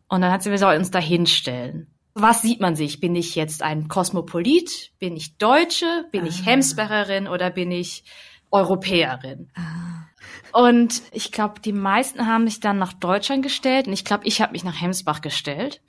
[0.08, 1.88] Und dann hat sie, wir sollen uns da hinstellen.
[2.14, 3.00] Was sieht man sich?
[3.00, 4.92] Bin ich jetzt ein Kosmopolit?
[4.98, 6.06] Bin ich Deutsche?
[6.12, 6.46] Bin ich ah.
[6.46, 8.04] Hemsbacherin oder bin ich
[8.52, 9.50] Europäerin.
[9.54, 10.06] Ah.
[10.52, 14.40] Und ich glaube, die meisten haben sich dann nach Deutschland gestellt und ich glaube, ich
[14.40, 15.80] habe mich nach Hemsbach gestellt.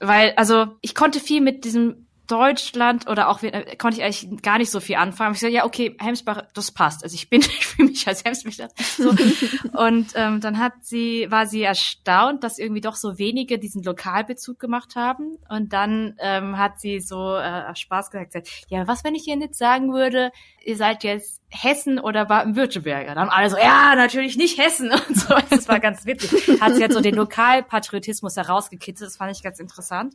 [0.00, 4.58] Weil, also ich konnte viel mit diesem Deutschland oder auch äh, konnte ich eigentlich gar
[4.58, 5.34] nicht so viel anfangen.
[5.34, 7.04] Ich so, ja, okay, Hemsbach, das passt.
[7.04, 8.68] Also ich bin, ich fühle mich als Hemsbach.
[8.96, 9.10] So.
[9.72, 14.58] und ähm, dann hat sie, war sie erstaunt, dass irgendwie doch so wenige diesen Lokalbezug
[14.58, 15.36] gemacht haben.
[15.48, 19.54] Und dann ähm, hat sie so äh, Spaß gesagt, ja, was, wenn ich ihr nicht
[19.54, 20.30] sagen würde,
[20.64, 23.14] ihr seid jetzt Hessen oder Baden-Württemberger?
[23.14, 25.34] Dann haben alle so, ja, natürlich nicht Hessen und so.
[25.50, 26.60] Das war ganz witzig.
[26.60, 29.08] Hat sie jetzt so den Lokalpatriotismus herausgekitzelt.
[29.08, 30.14] Das fand ich ganz interessant.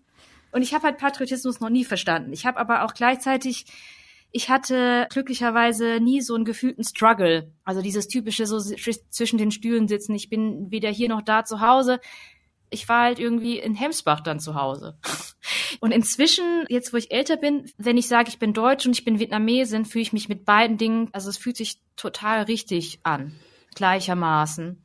[0.52, 2.34] Und ich habe halt Patriotismus noch nie verstanden.
[2.34, 3.66] Ich habe aber auch gleichzeitig
[4.32, 7.52] ich hatte glücklicherweise nie so einen gefühlten Struggle.
[7.66, 10.16] Also dieses typische so zwischen den Stühlen sitzen.
[10.16, 12.00] Ich bin weder hier noch da zu Hause.
[12.70, 14.98] Ich war halt irgendwie in Hemsbach dann zu Hause.
[15.82, 19.04] Und inzwischen, jetzt wo ich älter bin, wenn ich sage, ich bin Deutsch und ich
[19.04, 23.34] bin Vietnamesin, fühle ich mich mit beiden Dingen, also es fühlt sich total richtig an.
[23.76, 24.82] Gleichermaßen.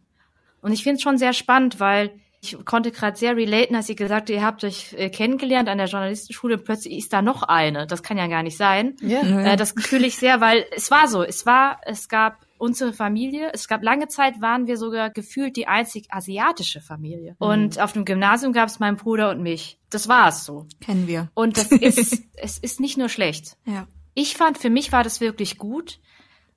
[0.62, 3.96] Und ich finde es schon sehr spannend, weil ich konnte gerade sehr relaten, als ihr
[3.96, 7.42] gesagt habt, ihr habt euch äh, kennengelernt an der Journalistenschule und plötzlich ist da noch
[7.42, 7.86] eine.
[7.86, 8.96] Das kann ja gar nicht sein.
[9.00, 9.20] Ja.
[9.22, 11.22] Äh, das fühle ich sehr, weil es war so.
[11.22, 13.50] Es war, es gab unsere Familie.
[13.52, 17.36] Es gab lange Zeit, waren wir sogar gefühlt die einzig asiatische Familie.
[17.38, 17.46] Mhm.
[17.46, 19.78] Und auf dem Gymnasium gab es meinen Bruder und mich.
[19.90, 20.66] Das war es so.
[20.80, 21.30] Kennen wir.
[21.34, 23.56] Und das ist, es ist nicht nur schlecht.
[23.64, 23.86] Ja.
[24.14, 26.00] Ich fand, für mich war das wirklich gut,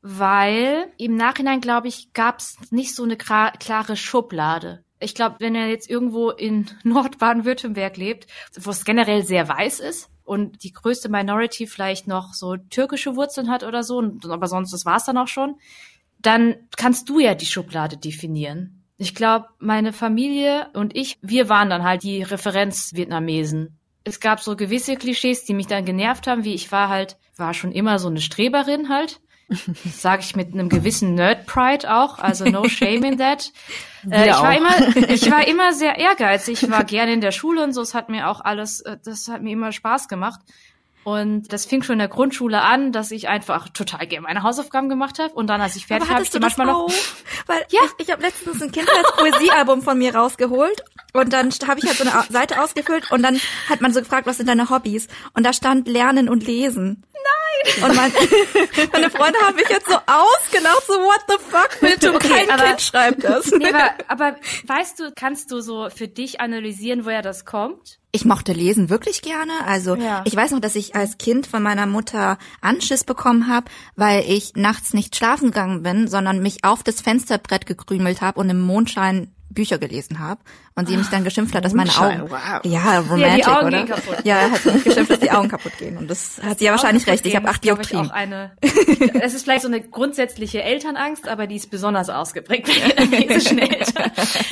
[0.02, 5.56] weil im Nachhinein, glaube ich, gab es nicht so eine klare Schublade ich glaube, wenn
[5.56, 8.28] er jetzt irgendwo in Nordbaden-Württemberg lebt,
[8.60, 13.50] wo es generell sehr weiß ist und die größte Minority vielleicht noch so türkische Wurzeln
[13.50, 15.56] hat oder so, aber sonst das war's dann auch schon,
[16.20, 18.84] dann kannst du ja die Schublade definieren.
[18.98, 23.78] Ich glaube, meine Familie und ich, wir waren dann halt die Referenz-Vietnamesen.
[24.04, 27.54] Es gab so gewisse Klischees, die mich dann genervt haben, wie ich war halt, war
[27.54, 29.22] schon immer so eine Streberin halt
[29.92, 33.52] sage ich mit einem gewissen Nerd-Pride auch, also no shame in that.
[34.10, 37.62] Äh, ich war immer, ich war immer sehr ehrgeizig, ich war gerne in der Schule
[37.62, 40.40] und so, es hat mir auch alles, äh, das hat mir immer Spaß gemacht.
[41.04, 44.90] Und das fing schon in der Grundschule an, dass ich einfach total gerne meine Hausaufgaben
[44.90, 45.34] gemacht habe.
[45.34, 46.88] Und dann, als ich fertig habe, ich die manchmal noch.
[47.48, 47.82] Weil ja.
[47.86, 50.84] ich, ich habe letztens ein Kindheitspoesiealbum von mir rausgeholt
[51.14, 54.28] und dann habe ich halt so eine Seite ausgefüllt und dann hat man so gefragt,
[54.28, 55.08] was sind deine Hobbys?
[55.34, 57.04] Und da stand Lernen und Lesen.
[57.84, 58.12] Und mein,
[58.94, 62.64] meine Freunde haben mich jetzt so ausgelacht, so what the fuck, bitte, okay, kein aber,
[62.64, 63.52] Kind schreibt das.
[63.52, 64.36] Nee, aber, aber
[64.66, 67.99] weißt du, kannst du so für dich analysieren, woher das kommt?
[68.12, 69.52] Ich mochte lesen wirklich gerne.
[69.66, 70.24] Also ja.
[70.26, 74.56] ich weiß noch, dass ich als Kind von meiner Mutter Anschiss bekommen habe, weil ich
[74.56, 79.32] nachts nicht schlafen gegangen bin, sondern mich auf das Fensterbrett gekrümelt habe und im Mondschein
[79.50, 80.42] Bücher gelesen habe
[80.80, 82.62] und sie mich dann geschimpft hat, dass meine Augen wow.
[82.64, 83.86] ja romantic ja, oder
[84.24, 87.08] ja hat mich geschimpft, dass die Augen kaputt gehen und das hat sie ja wahrscheinlich
[87.08, 87.26] recht.
[87.26, 88.06] Ich habe acht Dioptrien.
[88.06, 88.52] Ich eine,
[89.22, 92.70] es ist vielleicht so eine grundsätzliche Elternangst, aber die ist besonders ausgeprägt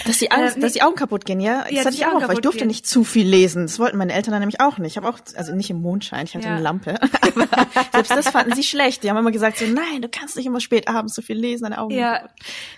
[0.06, 2.28] dass die Angst, äh, dass die Augen kaputt gehen, ja, das ja, hatte ich auch,
[2.28, 2.68] weil ich durfte gehen.
[2.68, 3.64] nicht zu viel lesen.
[3.64, 4.92] Das wollten meine Eltern dann nämlich auch nicht.
[4.92, 6.54] Ich habe auch also nicht im Mondschein, ich hatte ja.
[6.54, 7.48] eine Lampe, aber
[7.92, 9.04] selbst das fanden sie schlecht.
[9.04, 11.64] Die haben immer gesagt so, nein, du kannst nicht immer spät abends so viel lesen,
[11.64, 11.94] deine Augen.
[11.94, 12.22] Ja,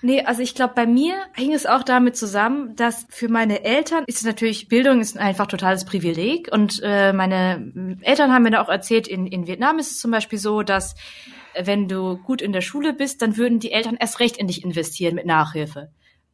[0.02, 3.39] nee, also ich glaube, bei mir hing es auch damit damit zusammen, dass für meine
[3.48, 6.50] Eltern ist natürlich, Bildung ist einfach totales Privileg.
[6.52, 10.12] Und äh, meine Eltern haben mir da auch erzählt, in, in Vietnam ist es zum
[10.12, 10.96] Beispiel so, dass
[11.60, 14.64] wenn du gut in der Schule bist, dann würden die Eltern erst recht in dich
[14.64, 15.90] investieren mit Nachhilfe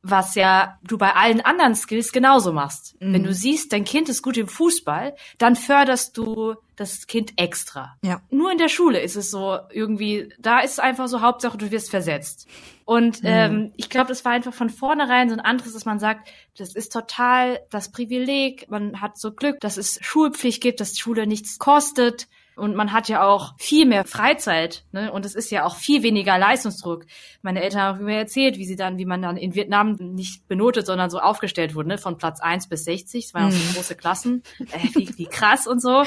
[0.07, 2.95] was ja du bei allen anderen Skills genauso machst.
[3.01, 3.13] Mhm.
[3.13, 7.95] Wenn du siehst, dein Kind ist gut im Fußball, dann förderst du das Kind extra.
[8.03, 8.21] Ja.
[8.29, 11.71] Nur in der Schule ist es so irgendwie, da ist es einfach so Hauptsache, du
[11.71, 12.47] wirst versetzt.
[12.83, 13.29] Und mhm.
[13.29, 16.75] ähm, ich glaube, das war einfach von vornherein so ein anderes, dass man sagt, das
[16.75, 21.57] ist total das Privileg, man hat so Glück, dass es Schulpflicht gibt, dass Schule nichts
[21.57, 22.27] kostet.
[22.55, 25.11] Und man hat ja auch viel mehr Freizeit, ne?
[25.11, 27.05] Und es ist ja auch viel weniger Leistungsdruck.
[27.41, 30.85] Meine Eltern haben mir erzählt, wie sie dann, wie man dann in Vietnam nicht benotet,
[30.85, 31.97] sondern so aufgestellt wurde, ne?
[31.97, 33.25] Von Platz eins bis 60.
[33.25, 33.73] Das waren auch so mhm.
[33.75, 34.43] große Klassen.
[34.59, 36.03] Äh, wie, wie krass und so.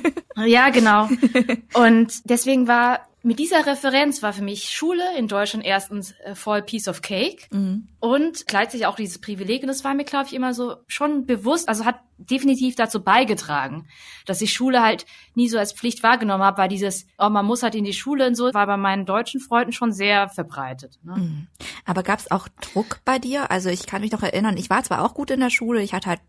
[0.46, 1.08] Ja, genau.
[1.74, 6.62] Und deswegen war mit dieser Referenz war für mich Schule in Deutschland erstens äh, voll
[6.62, 7.88] Piece of Cake mhm.
[8.00, 9.62] und gleichzeitig auch dieses Privileg.
[9.62, 13.86] Und das war mir, glaube ich, immer so schon bewusst, also hat definitiv dazu beigetragen,
[14.26, 17.62] dass ich Schule halt nie so als Pflicht wahrgenommen habe, weil dieses, oh, man muss
[17.62, 20.98] halt in die Schule und so, war bei meinen deutschen Freunden schon sehr verbreitet.
[21.02, 21.16] Ne?
[21.16, 21.46] Mhm.
[21.84, 23.50] Aber gab es auch Druck bei dir?
[23.50, 25.94] Also ich kann mich noch erinnern, ich war zwar auch gut in der Schule, ich
[25.94, 26.20] hatte halt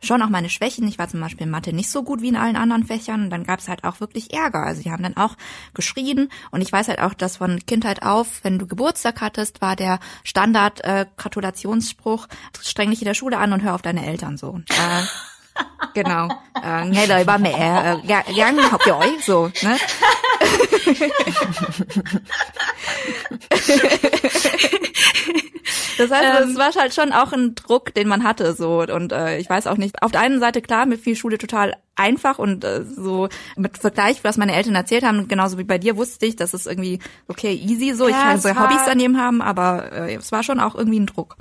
[0.00, 0.86] schon auch meine Schwächen.
[0.86, 3.24] Ich war zum Beispiel in Mathe nicht so gut wie in allen anderen Fächern.
[3.24, 4.64] Und dann gab es halt auch wirklich Ärger.
[4.64, 5.36] Also die haben dann auch
[5.74, 6.30] geschrien.
[6.50, 9.98] Und ich weiß halt auch, dass von Kindheit auf, wenn du Geburtstag hattest, war der
[10.24, 12.26] Standard äh, Gratulationsspruch,
[12.60, 14.60] streng dich in der Schule an und hör auf deine Eltern so.
[14.68, 15.02] Äh,
[15.94, 16.28] genau.
[16.62, 19.78] Äh, nghe lời ba mẹ, äh, gắng học giỏi, so, ne?
[25.98, 29.12] Das heißt, ähm, es war halt schon auch ein Druck, den man hatte, so und
[29.12, 30.02] äh, ich weiß auch nicht.
[30.02, 34.22] Auf der einen Seite klar, mir fiel Schule total einfach und äh, so mit Vergleich,
[34.22, 37.52] was meine Eltern erzählt haben, genauso wie bei dir wusste ich, dass es irgendwie okay
[37.52, 38.08] easy so.
[38.08, 41.06] Ja, ich kann so Hobbys daneben haben, aber äh, es war schon auch irgendwie ein
[41.06, 41.36] Druck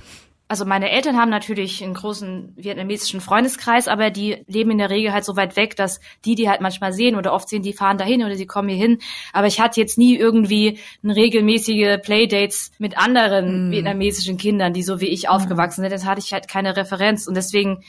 [0.49, 5.11] also meine Eltern haben natürlich einen großen vietnamesischen Freundeskreis, aber die leben in der Regel
[5.11, 7.97] halt so weit weg, dass die, die halt manchmal sehen oder oft sehen, die fahren
[7.97, 8.99] dahin oder die kommen hier hin.
[9.33, 13.71] Aber ich hatte jetzt nie irgendwie ein regelmäßige Playdates mit anderen mm.
[13.71, 15.91] vietnamesischen Kindern, die so wie ich aufgewachsen sind.
[15.91, 17.83] Das hatte ich halt keine Referenz und deswegen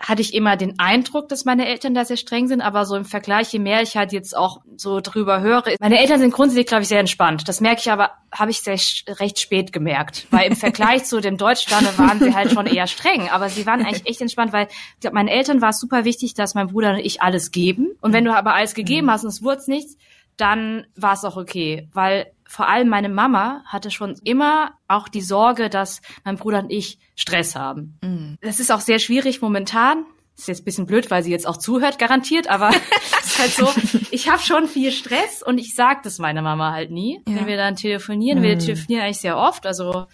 [0.00, 3.04] hatte ich immer den Eindruck, dass meine Eltern da sehr streng sind, aber so im
[3.04, 6.82] Vergleich, je mehr ich halt jetzt auch so drüber höre, meine Eltern sind grundsätzlich, glaube
[6.82, 7.46] ich, sehr entspannt.
[7.46, 8.78] Das merke ich aber, habe ich sehr
[9.20, 13.28] recht spät gemerkt, weil im Vergleich zu dem Deutschstande waren sie halt schon eher streng,
[13.28, 16.32] aber sie waren eigentlich echt entspannt, weil ich glaube, meinen Eltern war es super wichtig,
[16.32, 17.88] dass mein Bruder und ich alles geben.
[18.00, 19.10] Und wenn du aber alles gegeben mhm.
[19.10, 19.98] hast und es wurde nichts,
[20.38, 25.20] dann war es auch okay, weil vor allem meine Mama hatte schon immer auch die
[25.20, 27.96] Sorge, dass mein Bruder und ich Stress haben.
[28.02, 28.38] Mhm.
[28.40, 30.04] Das ist auch sehr schwierig momentan.
[30.36, 32.70] ist jetzt ein bisschen blöd, weil sie jetzt auch zuhört, garantiert, aber
[33.20, 36.72] es ist halt so, ich habe schon viel Stress und ich sag das meiner Mama
[36.72, 37.36] halt nie, ja.
[37.36, 38.40] wenn wir dann telefonieren.
[38.40, 38.42] Mhm.
[38.42, 40.06] Wir telefonieren eigentlich sehr oft, also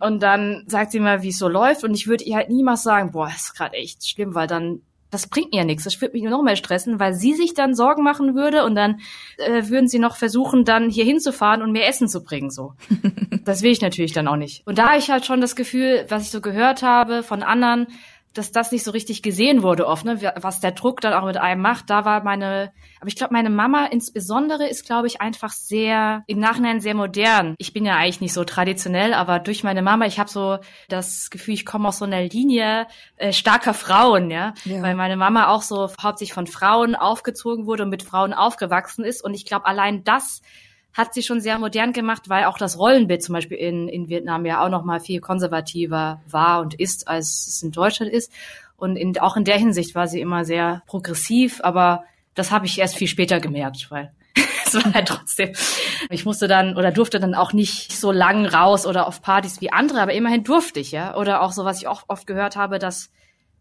[0.00, 2.82] und dann sagt sie mal, wie es so läuft und ich würde ihr halt niemals
[2.82, 5.84] sagen, boah, ist gerade echt schlimm, weil dann das bringt mir ja nichts.
[5.84, 8.74] Das würde mich nur noch mehr stressen, weil sie sich dann Sorgen machen würde und
[8.74, 9.00] dann
[9.38, 12.50] äh, würden sie noch versuchen, dann hier hinzufahren und mir Essen zu bringen.
[12.50, 12.74] So,
[13.44, 14.66] das will ich natürlich dann auch nicht.
[14.66, 17.86] Und da habe ich halt schon das Gefühl, was ich so gehört habe von anderen,
[18.38, 20.32] dass das nicht so richtig gesehen wurde oft, ne?
[20.36, 21.90] was der Druck dann auch mit einem macht.
[21.90, 26.38] Da war meine, aber ich glaube, meine Mama insbesondere ist, glaube ich, einfach sehr, im
[26.38, 27.54] Nachhinein sehr modern.
[27.58, 31.30] Ich bin ja eigentlich nicht so traditionell, aber durch meine Mama, ich habe so das
[31.30, 34.54] Gefühl, ich komme aus so einer Linie äh, starker Frauen, ja?
[34.64, 39.04] ja, weil meine Mama auch so hauptsächlich von Frauen aufgezogen wurde und mit Frauen aufgewachsen
[39.04, 39.22] ist.
[39.22, 40.42] Und ich glaube, allein das
[40.98, 44.44] hat sie schon sehr modern gemacht, weil auch das Rollenbild zum Beispiel in, in Vietnam
[44.44, 48.32] ja auch noch mal viel konservativer war und ist, als es in Deutschland ist.
[48.76, 52.02] Und in, auch in der Hinsicht war sie immer sehr progressiv, aber
[52.34, 54.10] das habe ich erst viel später gemerkt, weil
[54.66, 55.52] es war halt trotzdem.
[56.10, 59.70] Ich musste dann oder durfte dann auch nicht so lang raus oder auf Partys wie
[59.70, 61.14] andere, aber immerhin durfte ich, ja.
[61.16, 63.12] Oder auch so, was ich auch oft gehört habe, dass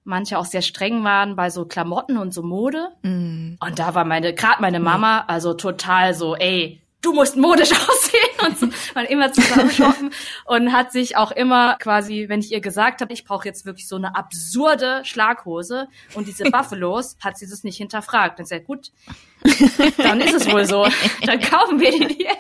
[0.03, 2.87] manche auch sehr streng waren bei so Klamotten und so Mode.
[3.03, 3.57] Mm.
[3.59, 8.47] Und da war meine, gerade meine Mama, also total so, ey, du musst modisch aussehen
[8.47, 10.11] und so, man immer zusammen shoppen
[10.45, 13.87] und hat sich auch immer quasi, wenn ich ihr gesagt habe, ich brauche jetzt wirklich
[13.87, 18.39] so eine absurde Schlaghose und diese Buffalos, hat sie das nicht hinterfragt.
[18.39, 18.91] Dann sehr gut,
[19.97, 20.87] dann ist es wohl so.
[21.25, 22.31] Dann kaufen wir die dir.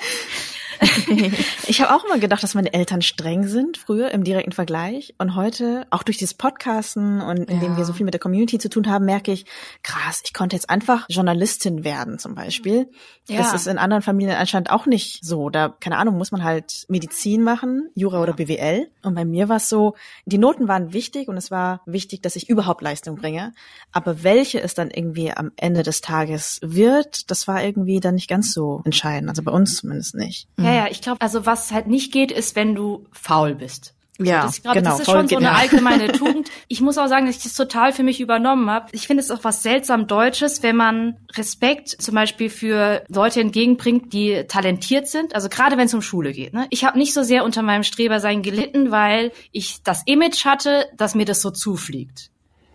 [1.67, 5.13] ich habe auch immer gedacht, dass meine Eltern streng sind, früher im direkten Vergleich.
[5.17, 7.77] Und heute, auch durch dieses Podcasten und indem ja.
[7.77, 9.45] wir so viel mit der Community zu tun haben, merke ich,
[9.83, 12.89] krass, ich konnte jetzt einfach Journalistin werden zum Beispiel.
[13.27, 13.37] Ja.
[13.39, 15.49] Das ist in anderen Familien anscheinend auch nicht so.
[15.49, 18.89] Da, keine Ahnung, muss man halt Medizin machen, Jura oder BWL.
[19.03, 22.35] Und bei mir war es so, die Noten waren wichtig und es war wichtig, dass
[22.35, 23.53] ich überhaupt Leistung bringe.
[23.91, 28.29] Aber welche es dann irgendwie am Ende des Tages wird, das war irgendwie dann nicht
[28.29, 29.29] ganz so entscheidend.
[29.29, 30.47] Also bei uns zumindest nicht.
[30.57, 33.93] Ja, ja, ich glaube, also was halt nicht geht, ist, wenn du faul bist.
[34.19, 34.91] Ja, das, ich glaube, genau.
[34.91, 36.49] Das ist schon so eine allgemeine Tugend.
[36.67, 38.87] Ich muss auch sagen, dass ich das total für mich übernommen habe.
[38.91, 44.13] Ich finde es auch was seltsam Deutsches, wenn man Respekt zum Beispiel für Leute entgegenbringt,
[44.13, 45.35] die talentiert sind.
[45.35, 46.53] Also gerade wenn es um Schule geht.
[46.53, 46.65] Ne?
[46.71, 51.13] Ich habe nicht so sehr unter meinem Strebersein gelitten, weil ich das Image hatte, dass
[51.13, 52.31] mir das so zufliegt.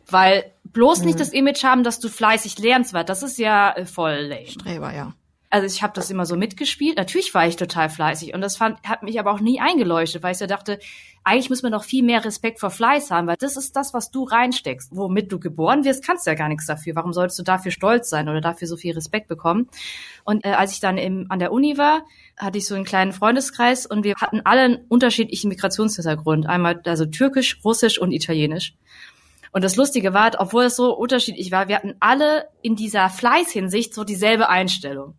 [0.08, 1.06] Weil bloß mhm.
[1.06, 4.46] nicht das Image haben, dass du fleißig lernst, weil das ist ja äh, voll lame.
[4.46, 5.14] Streber, ja
[5.52, 6.96] also ich habe das immer so mitgespielt.
[6.96, 10.32] Natürlich war ich total fleißig und das fand, hat mich aber auch nie eingeleuchtet, weil
[10.32, 10.78] ich so dachte,
[11.24, 14.10] eigentlich muss man doch viel mehr Respekt vor Fleiß haben, weil das ist das, was
[14.10, 14.96] du reinsteckst.
[14.96, 16.96] Womit du geboren wirst, kannst du ja gar nichts dafür.
[16.96, 19.68] Warum solltest du dafür stolz sein oder dafür so viel Respekt bekommen?
[20.24, 22.06] Und äh, als ich dann im, an der Uni war,
[22.38, 26.46] hatte ich so einen kleinen Freundeskreis und wir hatten alle einen unterschiedlichen Migrationshintergrund.
[26.46, 28.74] Einmal also türkisch, russisch und italienisch.
[29.52, 33.92] Und das Lustige war, obwohl es so unterschiedlich war, wir hatten alle in dieser Fleißhinsicht
[33.92, 35.14] so dieselbe Einstellung.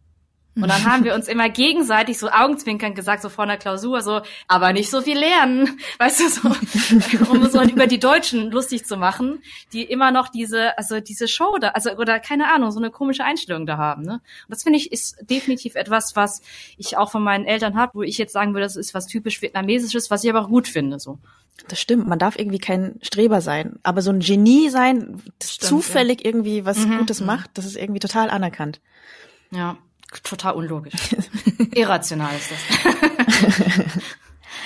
[0.55, 4.21] Und dann haben wir uns immer gegenseitig so Augenzwinkern gesagt, so vor einer Klausur, so,
[4.47, 6.47] aber nicht so viel lernen, weißt du, so,
[7.31, 9.41] um so über die Deutschen lustig zu machen,
[9.71, 13.23] die immer noch diese, also diese Show da, also, oder keine Ahnung, so eine komische
[13.23, 14.13] Einstellung da haben, ne?
[14.13, 16.43] Und das finde ich ist definitiv etwas, was
[16.77, 19.41] ich auch von meinen Eltern habe, wo ich jetzt sagen würde, das ist was typisch
[19.41, 21.17] Vietnamesisches, was ich aber auch gut finde, so.
[21.67, 25.69] Das stimmt, man darf irgendwie kein Streber sein, aber so ein Genie sein, das stimmt,
[25.69, 26.27] zufällig ja.
[26.27, 26.99] irgendwie was mhm.
[26.99, 27.27] Gutes mhm.
[27.27, 28.81] macht, das ist irgendwie total anerkannt.
[29.49, 29.77] Ja
[30.19, 30.93] total unlogisch.
[31.73, 33.85] Irrational ist das.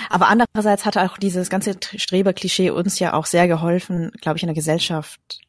[0.09, 4.47] Aber andererseits hat auch dieses ganze Streberklischee uns ja auch sehr geholfen, glaube ich, in
[4.47, 5.41] der Gesellschaft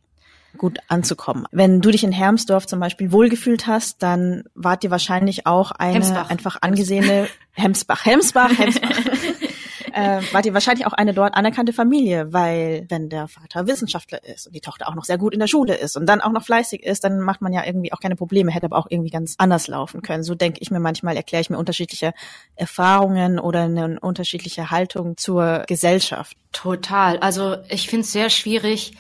[0.57, 1.47] gut anzukommen.
[1.53, 5.95] Wenn du dich in Hermsdorf zum Beispiel wohlgefühlt hast, dann wart dir wahrscheinlich auch eine
[5.95, 6.31] Hemsbach.
[6.31, 8.91] einfach angesehene Hemsbach, Hemsbach, Hemsbach.
[9.99, 14.47] äh, wart ihr wahrscheinlich auch eine dort anerkannte Familie, weil wenn der Vater Wissenschaftler ist
[14.47, 16.45] und die Tochter auch noch sehr gut in der Schule ist und dann auch noch
[16.45, 19.35] fleißig ist, dann macht man ja irgendwie auch keine Probleme, hätte aber auch irgendwie ganz
[19.39, 20.23] anders laufen können.
[20.23, 22.13] So denke ich mir manchmal, erkläre ich mir unterschiedliche
[22.55, 26.37] Erfahrungen oder eine unterschiedliche Haltung zur Gesellschaft.
[26.53, 27.19] Total.
[27.19, 28.93] Also ich finde es sehr schwierig,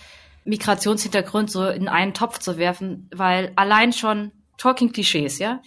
[0.45, 5.61] Migrationshintergrund so in einen Topf zu werfen, weil allein schon Talking Klischees, ja.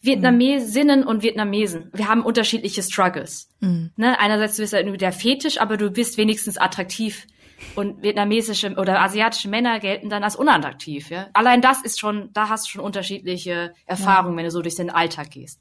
[0.00, 3.48] Vietnamesinnen und Vietnamesen, wir haben unterschiedliche Struggles.
[3.60, 3.90] Mhm.
[3.96, 4.18] Ne?
[4.18, 7.26] Einerseits bist du halt der Fetisch, aber du bist wenigstens attraktiv.
[7.74, 11.08] Und vietnamesische oder asiatische Männer gelten dann als unattraktiv.
[11.08, 11.28] Ja?
[11.32, 14.38] Allein das ist schon, da hast du schon unterschiedliche Erfahrungen, ja.
[14.38, 15.60] wenn du so durch den Alltag gehst.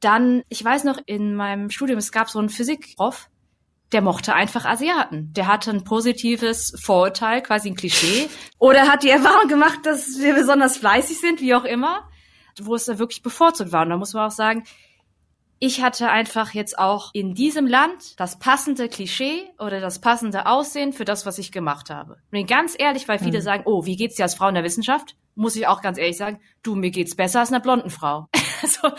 [0.00, 3.30] Dann, ich weiß noch, in meinem Studium, es gab so einen Physikprof,
[3.92, 5.32] der mochte einfach Asiaten.
[5.34, 8.28] Der hatte ein positives Vorurteil, quasi ein Klischee.
[8.58, 12.08] Oder hat die Erfahrung gemacht, dass wir besonders fleißig sind, wie auch immer
[12.60, 13.82] wo es da wirklich bevorzugt war.
[13.82, 14.64] Und da muss man auch sagen,
[15.58, 20.92] ich hatte einfach jetzt auch in diesem Land das passende Klischee oder das passende Aussehen
[20.92, 22.14] für das, was ich gemacht habe.
[22.14, 23.42] Und bin ganz ehrlich, weil viele mhm.
[23.42, 25.16] sagen, oh, wie geht's dir als Frau in der Wissenschaft?
[25.34, 28.28] Muss ich auch ganz ehrlich sagen, du, mir geht's besser als einer blonden Frau.
[28.62, 28.90] also,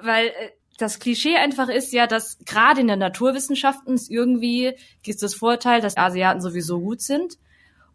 [0.00, 5.22] weil äh, das Klischee einfach ist ja, dass gerade in der Naturwissenschaften es irgendwie gibt
[5.22, 7.38] das Vorteil, dass Asiaten sowieso gut sind.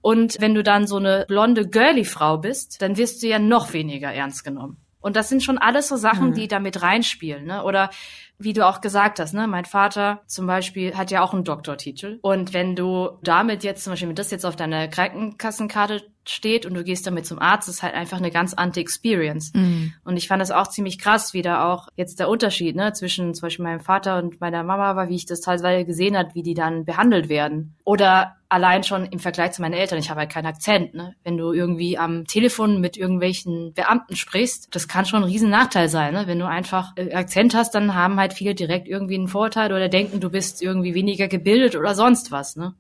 [0.02, 3.74] Und wenn du dann so eine blonde, girly Frau bist, dann wirst du ja noch
[3.74, 4.78] weniger ernst genommen.
[5.02, 6.34] Und das sind schon alles so Sachen, mhm.
[6.34, 7.64] die damit reinspielen, ne?
[7.64, 7.90] Oder
[8.38, 12.20] wie du auch gesagt hast, ne, mein Vater zum Beispiel hat ja auch einen Doktortitel.
[12.22, 16.74] Und wenn du damit jetzt zum Beispiel, wenn das jetzt auf deiner Krankenkassenkarte steht und
[16.74, 19.52] du gehst damit zum Arzt, ist halt einfach eine ganz andere Experience.
[19.54, 19.94] Mhm.
[20.04, 23.34] Und ich fand das auch ziemlich krass, wie da auch jetzt der Unterschied, ne, zwischen
[23.34, 26.44] zum Beispiel meinem Vater und meiner Mama war, wie ich das teilweise gesehen hat, wie
[26.44, 27.76] die dann behandelt werden.
[27.84, 31.16] Oder allein schon im Vergleich zu meinen Eltern, ich habe halt keinen Akzent, ne?
[31.24, 35.88] Wenn du irgendwie am Telefon mit irgendwelchen Beamten sprichst, das kann schon ein riesen Nachteil
[35.88, 36.24] sein, ne?
[36.26, 39.88] Wenn du einfach äh, Akzent hast, dann haben halt viele direkt irgendwie einen Vorteil oder
[39.88, 42.74] denken, du bist irgendwie weniger gebildet oder sonst was, ne?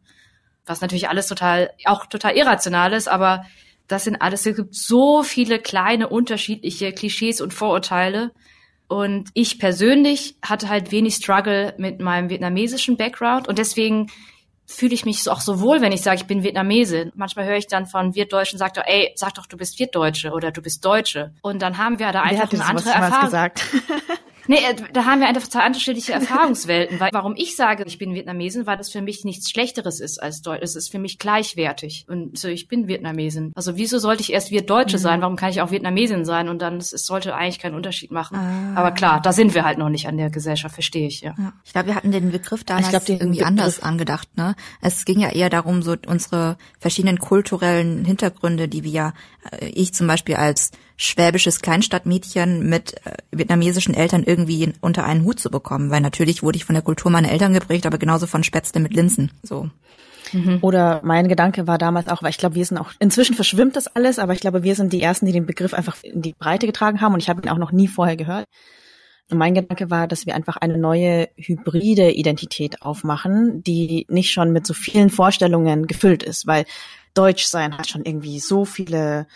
[0.69, 3.43] Was natürlich alles total, auch total irrational ist, aber
[3.87, 8.31] das sind alles, es gibt so viele kleine unterschiedliche Klischees und Vorurteile.
[8.87, 14.11] Und ich persönlich hatte halt wenig Struggle mit meinem vietnamesischen Background und deswegen
[14.67, 17.11] fühle ich mich auch so wohl, wenn ich sage, ich bin Vietnamesin.
[17.15, 20.51] Manchmal höre ich dann von Wirtdeutschen, sagt doch, ey, sag doch, du bist Wirtdeutsche oder
[20.51, 21.33] du bist Deutsche.
[21.41, 23.25] Und dann haben wir da einfach eine andere Erfahrung.
[23.25, 23.65] Gesagt?
[24.49, 26.99] Nee, äh, da haben wir einfach zwei unterschiedliche Erfahrungswelten.
[26.99, 30.41] Weil, warum ich sage, ich bin Vietnamesin, weil das für mich nichts Schlechteres ist als
[30.41, 30.63] Deutsch.
[30.63, 32.05] Es ist für mich gleichwertig.
[32.09, 33.51] Und so, ich bin Vietnamesin.
[33.53, 35.01] Also wieso sollte ich erst Wirtdeutsche mhm.
[35.01, 35.21] sein?
[35.21, 36.49] Warum kann ich auch Vietnamesin sein?
[36.49, 38.37] Und dann, es, es sollte eigentlich keinen Unterschied machen.
[38.37, 38.73] Ah.
[38.75, 41.35] Aber klar, da sind wir halt noch nicht an der Gesellschaft, verstehe ich, ja.
[41.37, 41.53] ja.
[41.63, 43.47] Ich glaube, wir hatten den Begriff damals ich glaub, den irgendwie Begriff.
[43.47, 44.55] anders angedacht, ne?
[44.81, 49.13] Es ging ja eher darum, so unsere verschiedenen kulturellen Hintergründe, die wir,
[49.51, 50.71] äh, ich zum Beispiel als
[51.01, 56.57] schwäbisches Kleinstadtmädchen mit äh, vietnamesischen Eltern irgendwie unter einen Hut zu bekommen, weil natürlich wurde
[56.57, 59.69] ich von der Kultur meiner Eltern geprägt, aber genauso von Spätzle mit Linsen, so.
[60.33, 60.59] Mhm.
[60.61, 63.87] Oder mein Gedanke war damals auch, weil ich glaube, wir sind auch, inzwischen verschwimmt das
[63.87, 66.67] alles, aber ich glaube, wir sind die Ersten, die den Begriff einfach in die Breite
[66.67, 68.45] getragen haben und ich habe ihn auch noch nie vorher gehört.
[69.31, 74.51] Und mein Gedanke war, dass wir einfach eine neue hybride Identität aufmachen, die nicht schon
[74.51, 76.65] mit so vielen Vorstellungen gefüllt ist, weil
[77.13, 79.27] Deutsch sein hat schon irgendwie so viele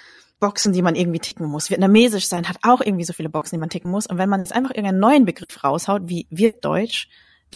[0.44, 1.70] Boxen, die man irgendwie ticken muss.
[1.70, 4.08] Vietnamesisch sein hat auch irgendwie so viele Boxen, die man ticken muss.
[4.08, 7.08] Und wenn man jetzt einfach irgendeinen neuen Begriff raushaut, wie wird Deutsch,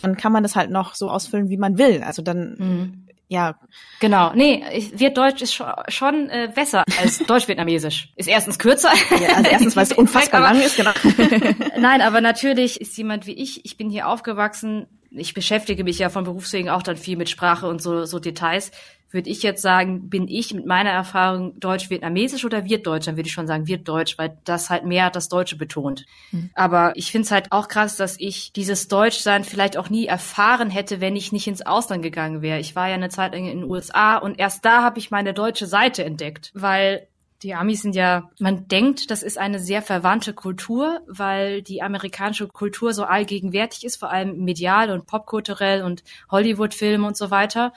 [0.02, 2.02] dann kann man das halt noch so ausfüllen, wie man will.
[2.02, 3.08] Also dann, mhm.
[3.28, 3.60] ja.
[4.00, 4.32] Genau.
[4.34, 4.64] Nee,
[4.94, 8.14] wird Deutsch ist schon, schon äh, besser als Deutsch-Vietnamesisch.
[8.16, 8.94] Ist erstens kürzer.
[9.22, 10.92] Ja, also erstens, weil es unfassbar lang ist, genau.
[11.78, 16.10] Nein, aber natürlich ist jemand wie ich, ich bin hier aufgewachsen, ich beschäftige mich ja
[16.10, 18.72] von Berufswegen auch dann viel mit Sprache und so, so Details
[19.10, 23.06] würde ich jetzt sagen, bin ich mit meiner Erfahrung deutsch-vietnamesisch oder wird Deutsch?
[23.06, 26.06] Dann würde ich schon sagen, wird Deutsch, weil das halt mehr das Deutsche betont.
[26.32, 26.50] Mhm.
[26.56, 30.70] Aber ich finde es halt auch krass, dass ich dieses Deutschsein vielleicht auch nie erfahren
[30.70, 32.60] hätte, wenn ich nicht ins Ausland gegangen wäre.
[32.60, 35.34] Ich war ja eine Zeit lang in den USA und erst da habe ich meine
[35.34, 37.08] deutsche Seite entdeckt, weil
[37.44, 42.48] die Amis sind ja, man denkt, das ist eine sehr verwandte Kultur, weil die amerikanische
[42.48, 47.74] Kultur so allgegenwärtig ist, vor allem medial und popkulturell und Hollywood-Filme und so weiter.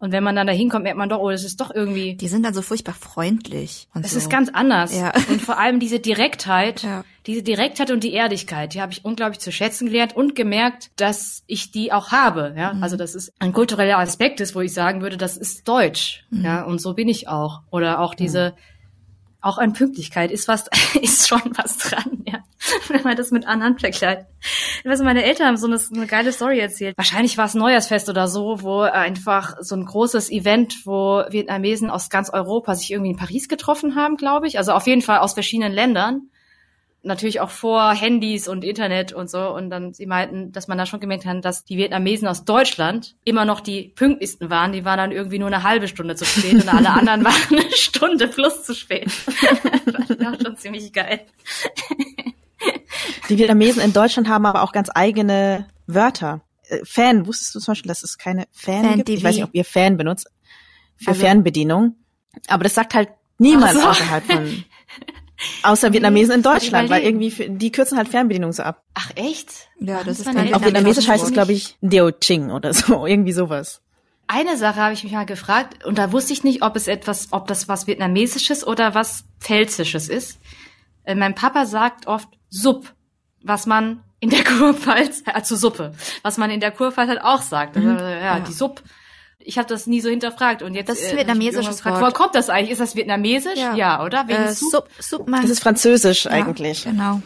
[0.00, 2.14] Und wenn man dann da hinkommt, merkt man doch, oh, das ist doch irgendwie.
[2.16, 3.88] Die sind dann so furchtbar freundlich.
[3.94, 4.18] Und es so.
[4.18, 4.94] ist ganz anders.
[4.94, 5.12] Ja.
[5.30, 7.04] Und vor allem diese Direktheit, ja.
[7.26, 11.42] diese Direktheit und die Ehrlichkeit, die habe ich unglaublich zu schätzen gelernt und gemerkt, dass
[11.46, 12.54] ich die auch habe.
[12.54, 12.82] Ja, mhm.
[12.82, 16.26] also das ist ein kultureller Aspekt ist, wo ich sagen würde, das ist Deutsch.
[16.28, 16.44] Mhm.
[16.44, 17.62] Ja, und so bin ich auch.
[17.70, 18.73] Oder auch diese mhm
[19.44, 20.68] auch an Pünktlichkeit ist was,
[21.00, 22.38] ist schon was dran, ja.
[22.88, 24.26] Wenn man das mit anderen vergleicht.
[24.84, 26.96] Du, meine Eltern haben so eine, eine geile Story erzählt.
[26.96, 32.08] Wahrscheinlich war es Neujahrsfest oder so, wo einfach so ein großes Event, wo Vietnamesen aus
[32.08, 34.56] ganz Europa sich irgendwie in Paris getroffen haben, glaube ich.
[34.56, 36.30] Also auf jeden Fall aus verschiedenen Ländern
[37.04, 39.48] natürlich auch vor Handys und Internet und so.
[39.54, 43.16] Und dann sie meinten, dass man da schon gemerkt hat, dass die Vietnamesen aus Deutschland
[43.24, 44.72] immer noch die pünktlichsten waren.
[44.72, 47.70] Die waren dann irgendwie nur eine halbe Stunde zu spät und alle anderen waren eine
[47.72, 49.10] Stunde plus zu spät.
[49.86, 51.26] das war schon ziemlich geil.
[53.28, 56.42] Die Vietnamesen in Deutschland haben aber auch ganz eigene Wörter.
[56.68, 59.08] Äh, Fan, wusstest du zum Beispiel, dass es keine Fan, Fan gibt?
[59.08, 60.30] Ich weiß nicht, ob ihr Fan benutzt
[60.96, 61.96] für also, Fernbedienung.
[62.48, 63.86] Aber das sagt halt niemand so.
[63.86, 64.64] außerhalb von
[65.62, 68.84] Außer Vietnamesen in Deutschland, weil irgendwie, für, die kürzen halt Fernbedienung so ab.
[68.94, 69.68] Ach echt?
[69.80, 73.06] Ja, das, das ist dann Auf Vietnamesisch heißt es, glaube ich, Deo Ching oder so,
[73.06, 73.80] irgendwie sowas.
[74.26, 77.28] Eine Sache habe ich mich mal gefragt und da wusste ich nicht, ob es etwas,
[77.32, 80.38] ob das was Vietnamesisches oder was Pfälzisches ist.
[81.04, 82.94] Äh, mein Papa sagt oft Supp,
[83.42, 87.76] was man in der Kurpfalz, also Suppe, was man in der Kurpfalz halt auch sagt.
[87.76, 87.90] Mhm.
[87.90, 88.82] Also, ja, ja, die Supp
[89.44, 92.34] ich habe das nie so hinterfragt und jetzt das ist äh, vietnamesisches gefragt, Woher kommt
[92.34, 92.72] das eigentlich?
[92.72, 93.58] Ist das vietnamesisch?
[93.58, 94.26] Ja, ja oder?
[94.26, 96.84] Wegen äh, Sup, Sup das ist französisch ja, eigentlich.
[96.84, 97.20] Genau.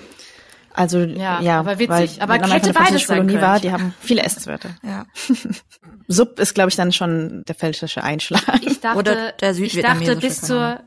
[0.72, 2.22] Also ja, ja aber witzig.
[2.22, 4.70] aber Vietnam hätte beides sein Kolonie war, die haben viele Essenswörter.
[4.82, 5.06] Ja.
[6.08, 8.42] Sub ist, glaube ich, dann schon der pfälzische Einschlag.
[8.62, 10.80] Ich dachte, Oder der ich dachte bis zur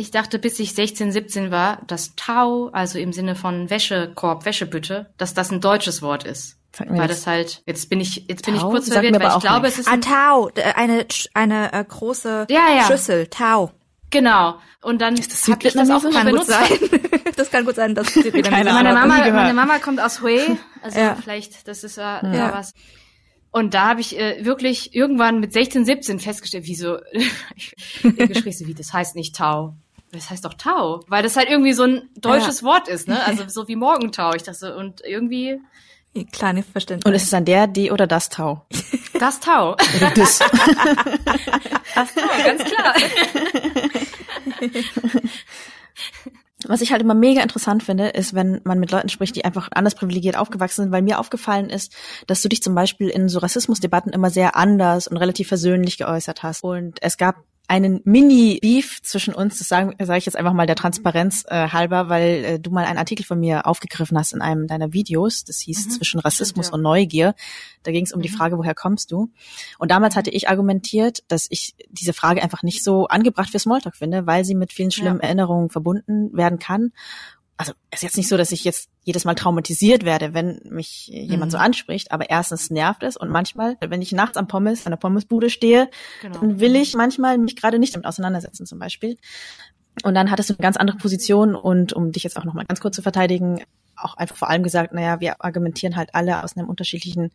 [0.00, 5.10] ich dachte, bis ich 16, 17 war, dass Tau, also im Sinne von Wäschekorb, Wäschebütte,
[5.18, 6.56] dass das ein deutsches Wort ist.
[6.78, 9.78] Weil das halt, jetzt bin ich, jetzt bin ich kurz verwirrt, weil ich glaube, nicht.
[9.78, 9.88] es ist.
[9.88, 12.84] Ah, Tau, eine, eine äh, große ja, ja.
[12.84, 13.72] Schüssel, Tau.
[14.10, 14.56] Genau.
[14.82, 16.48] Und dann ist das hab ich das auch kann benutzt.
[16.48, 17.00] Gut sein.
[17.36, 21.16] das kann gut sein, dass Keine meine Mama, meine Mama kommt aus Hue, also ja.
[21.20, 22.20] vielleicht, das ist äh, ja.
[22.20, 22.72] da was.
[23.52, 28.74] Und da habe ich äh, wirklich irgendwann mit 16, 17 festgestellt, wieso, ich denke, wie,
[28.74, 29.74] das heißt nicht Tau.
[30.12, 32.66] Das heißt doch Tau, weil das halt irgendwie so ein deutsches ja.
[32.66, 33.24] Wort ist, ne?
[33.24, 34.34] Also so wie Morgentau.
[34.34, 35.60] Ich dachte so, und irgendwie
[36.32, 37.08] Kleine Verständnis.
[37.08, 38.66] Und ist es dann der, die oder das Tau?
[39.20, 39.72] Das Tau.
[39.72, 40.38] Oder das.
[41.94, 42.94] das Tau, ganz klar.
[46.64, 49.68] Was ich halt immer mega interessant finde, ist, wenn man mit Leuten spricht, die einfach
[49.72, 51.94] anders privilegiert aufgewachsen sind, weil mir aufgefallen ist,
[52.26, 56.42] dass du dich zum Beispiel in so Rassismusdebatten immer sehr anders und relativ versöhnlich geäußert
[56.42, 56.64] hast.
[56.64, 60.74] Und es gab einen Mini-Beef zwischen uns, das sage sag ich jetzt einfach mal der
[60.74, 64.66] Transparenz äh, halber, weil äh, du mal einen Artikel von mir aufgegriffen hast in einem
[64.66, 66.74] deiner Videos, das hieß mhm, zwischen Rassismus stimmt, ja.
[66.74, 67.34] und Neugier.
[67.84, 68.24] Da ging es um mhm.
[68.24, 69.30] die Frage, woher kommst du?
[69.78, 73.94] Und damals hatte ich argumentiert, dass ich diese Frage einfach nicht so angebracht für Smalltalk
[73.94, 75.26] finde, weil sie mit vielen schlimmen ja.
[75.26, 76.90] Erinnerungen verbunden werden kann
[77.60, 81.08] also es ist jetzt nicht so, dass ich jetzt jedes Mal traumatisiert werde, wenn mich
[81.08, 81.56] jemand mhm.
[81.56, 84.96] so anspricht, aber erstens nervt es und manchmal, wenn ich nachts am Pommes, an der
[84.96, 85.90] Pommesbude stehe,
[86.22, 86.38] genau.
[86.38, 89.18] dann will ich manchmal mich gerade nicht damit auseinandersetzen zum Beispiel.
[90.04, 92.80] Und dann hattest du eine ganz andere Position und um dich jetzt auch nochmal ganz
[92.80, 93.62] kurz zu verteidigen,
[93.94, 97.30] auch einfach vor allem gesagt, naja, wir argumentieren halt alle aus einem unterschiedlichen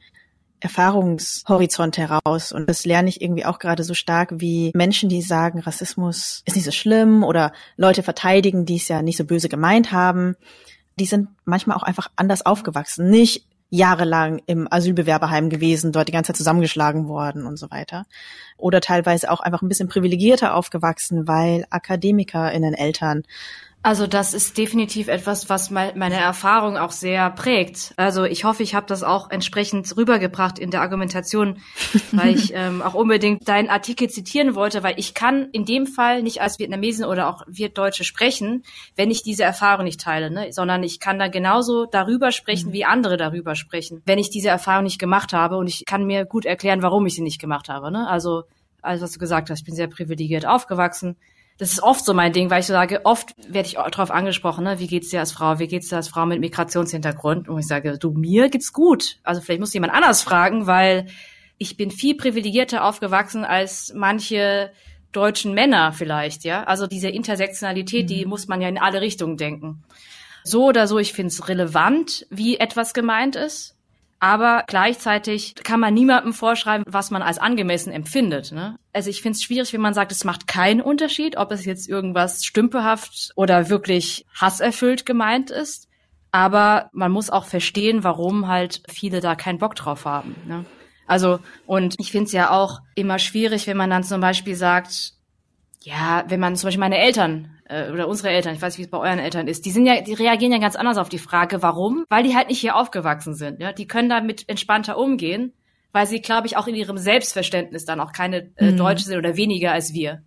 [0.59, 2.51] Erfahrungshorizont heraus.
[2.51, 6.55] Und das lerne ich irgendwie auch gerade so stark wie Menschen, die sagen, Rassismus ist
[6.55, 10.35] nicht so schlimm oder Leute verteidigen, die es ja nicht so böse gemeint haben.
[10.97, 13.09] Die sind manchmal auch einfach anders aufgewachsen.
[13.09, 18.05] Nicht jahrelang im Asylbewerberheim gewesen, dort die ganze Zeit zusammengeschlagen worden und so weiter.
[18.57, 23.23] Oder teilweise auch einfach ein bisschen privilegierter aufgewachsen, weil AkademikerInnen Eltern
[23.85, 27.93] Also das ist definitiv etwas, was meine Erfahrung auch sehr prägt.
[27.97, 31.59] Also ich hoffe, ich habe das auch entsprechend rübergebracht in der Argumentation,
[32.11, 36.23] weil ich ähm, auch unbedingt deinen Artikel zitieren wollte, weil ich kann in dem Fall
[36.23, 38.63] nicht als Vietnamesin oder auch wir Deutsche sprechen,
[38.95, 40.51] wenn ich diese Erfahrung nicht teile, ne?
[40.51, 42.73] sondern ich kann da genauso darüber sprechen, mhm.
[42.73, 46.25] wie andere darüber sprechen, wenn ich diese Erfahrung nicht gemacht habe und ich kann mir
[46.25, 47.91] gut erklären, warum ich sie nicht gemacht habe.
[47.91, 48.07] Ne?
[48.07, 48.45] Also
[48.81, 51.17] alles, was du gesagt hast, ich bin sehr privilegiert aufgewachsen
[51.57, 54.65] das ist oft so mein Ding, weil ich so sage, oft werde ich darauf angesprochen,
[54.65, 57.47] ne, wie geht's dir als Frau, wie geht's dir als Frau mit Migrationshintergrund?
[57.47, 59.17] Und ich sage, du, mir geht's gut.
[59.23, 61.07] Also vielleicht muss jemand anders fragen, weil
[61.57, 64.71] ich bin viel privilegierter aufgewachsen als manche
[65.13, 66.65] deutschen Männer vielleicht, ja.
[66.65, 68.07] Also diese Intersektionalität, mhm.
[68.07, 69.83] die muss man ja in alle Richtungen denken.
[70.43, 73.74] So oder so, ich finde es relevant, wie etwas gemeint ist.
[74.19, 78.51] Aber gleichzeitig kann man niemandem vorschreiben, was man als angemessen empfindet.
[78.51, 78.77] Ne?
[78.93, 81.87] Also ich finde es schwierig, wenn man sagt, es macht keinen Unterschied, ob es jetzt
[81.89, 85.87] irgendwas stümperhaft oder wirklich hasserfüllt gemeint ist.
[86.31, 90.35] Aber man muss auch verstehen, warum halt viele da keinen Bock drauf haben.
[90.47, 90.65] Ne?
[91.07, 95.13] Also, und ich finde es ja auch immer schwierig, wenn man dann zum Beispiel sagt,
[95.81, 98.83] ja, wenn man zum Beispiel meine Eltern äh, oder unsere Eltern, ich weiß nicht, wie
[98.83, 101.19] es bei euren Eltern ist, die sind ja, die reagieren ja ganz anders auf die
[101.19, 102.05] Frage, warum?
[102.09, 103.59] Weil die halt nicht hier aufgewachsen sind.
[103.59, 103.73] Ja?
[103.73, 105.53] Die können damit entspannter umgehen,
[105.91, 108.77] weil sie, glaube ich, auch in ihrem Selbstverständnis dann auch keine äh, mhm.
[108.77, 110.21] Deutsche sind oder weniger als wir.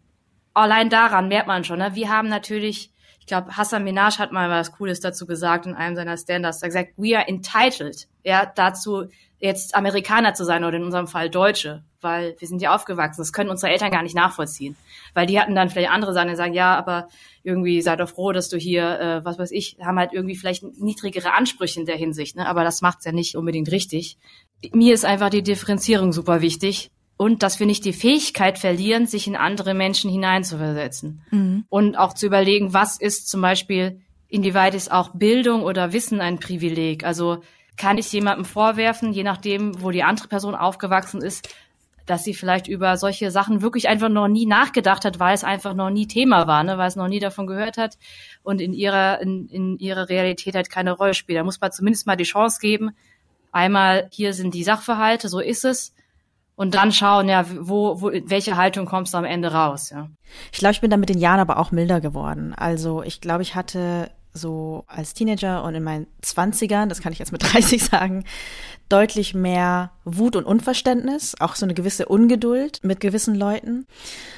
[0.54, 1.94] Allein daran merkt man schon, ne?
[1.94, 5.94] wir haben natürlich, ich glaube, Hassan Minaj hat mal was Cooles dazu gesagt in einem
[5.94, 6.62] seiner Stand-ups.
[6.62, 9.04] Er hat gesagt, we are entitled, ja, dazu
[9.38, 13.20] jetzt Amerikaner zu sein oder in unserem Fall Deutsche, weil wir sind ja aufgewachsen.
[13.20, 14.76] Das können unsere Eltern gar nicht nachvollziehen,
[15.14, 17.08] weil die hatten dann vielleicht andere Sachen, die sagen, ja, aber
[17.42, 20.62] irgendwie sei doch froh, dass du hier, äh, was weiß ich, haben halt irgendwie vielleicht
[20.62, 22.46] niedrigere Ansprüche in der Hinsicht, ne?
[22.46, 24.18] aber das macht's ja nicht unbedingt richtig.
[24.72, 29.26] Mir ist einfach die Differenzierung super wichtig und dass wir nicht die Fähigkeit verlieren, sich
[29.26, 31.64] in andere Menschen hineinzuversetzen mhm.
[31.68, 36.38] und auch zu überlegen, was ist zum Beispiel, inwieweit ist auch Bildung oder Wissen ein
[36.38, 37.04] Privileg?
[37.04, 37.42] Also
[37.76, 41.48] kann ich jemandem vorwerfen, je nachdem, wo die andere Person aufgewachsen ist,
[42.10, 45.74] dass sie vielleicht über solche Sachen wirklich einfach noch nie nachgedacht hat, weil es einfach
[45.74, 46.78] noch nie Thema war, ne?
[46.78, 47.98] weil es noch nie davon gehört hat
[48.42, 51.38] und in ihrer, in, in ihrer Realität halt keine Rolle spielt.
[51.38, 52.90] Da muss man zumindest mal die Chance geben,
[53.52, 55.94] einmal hier sind die Sachverhalte, so ist es.
[56.56, 60.08] Und dann schauen, ja, wo, wo, welche Haltung kommst du am Ende raus, ja.
[60.50, 62.52] Ich glaube, ich bin da mit den Jahren aber auch milder geworden.
[62.52, 67.18] Also ich glaube, ich hatte so als Teenager und in meinen Zwanzigern, das kann ich
[67.18, 68.24] jetzt mit 30 sagen,
[68.88, 73.86] deutlich mehr Wut und Unverständnis, auch so eine gewisse Ungeduld mit gewissen Leuten.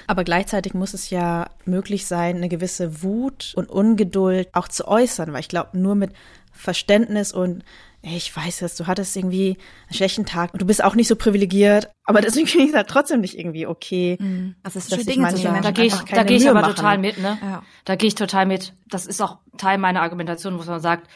[0.08, 5.32] Aber gleichzeitig muss es ja möglich sein, eine gewisse Wut und Ungeduld auch zu äußern,
[5.32, 6.12] weil ich glaube, nur mit
[6.52, 7.62] Verständnis und
[8.02, 11.16] ich weiß es, du hattest irgendwie einen schlechten Tag und du bist auch nicht so
[11.16, 14.16] privilegiert, aber deswegen finde ich es halt trotzdem nicht irgendwie okay.
[14.18, 14.54] Mhm.
[14.62, 16.74] Das ist dass Dinge zu Da gehe ich, da gehe ich aber machen.
[16.76, 17.38] total mit, ne?
[17.42, 17.62] Ja.
[17.84, 18.74] Da gehe ich total mit.
[18.88, 21.08] Das ist auch Teil meiner Argumentation, wo man sagt,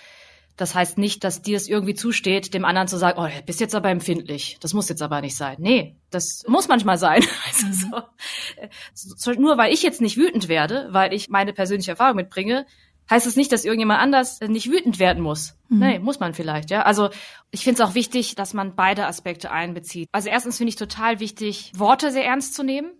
[0.57, 3.61] das heißt nicht, dass dir es irgendwie zusteht, dem anderen zu sagen, oh, du bist
[3.61, 4.59] jetzt aber empfindlich.
[4.61, 5.57] Das muss jetzt aber nicht sein.
[5.59, 7.25] Nee, das muss manchmal sein.
[7.47, 8.69] Also mhm.
[8.95, 12.67] so, nur weil ich jetzt nicht wütend werde, weil ich meine persönliche Erfahrung mitbringe,
[13.11, 15.59] heißt es nicht, dass irgendjemand anders nicht wütend werden muss.
[15.69, 15.79] Mhm.
[15.79, 16.83] Nee, muss man vielleicht, ja.
[16.83, 17.11] Also
[17.51, 20.09] ich finde es auch wichtig, dass man beide Aspekte einbezieht.
[20.13, 22.93] Also erstens finde ich total wichtig, Worte sehr ernst zu nehmen.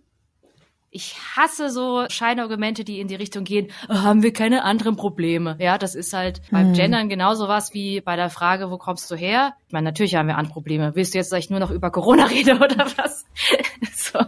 [0.91, 5.57] Ich hasse so Scheinargumente, die in die Richtung gehen, oh, haben wir keine anderen Probleme.
[5.59, 6.55] Ja, das ist halt mhm.
[6.55, 9.55] beim Gendern genauso was wie bei der Frage, wo kommst du her?
[9.67, 10.95] Ich meine, natürlich haben wir andere Probleme.
[10.95, 13.25] Willst du jetzt, dass ich nur noch über Corona rede oder was?
[13.93, 14.19] so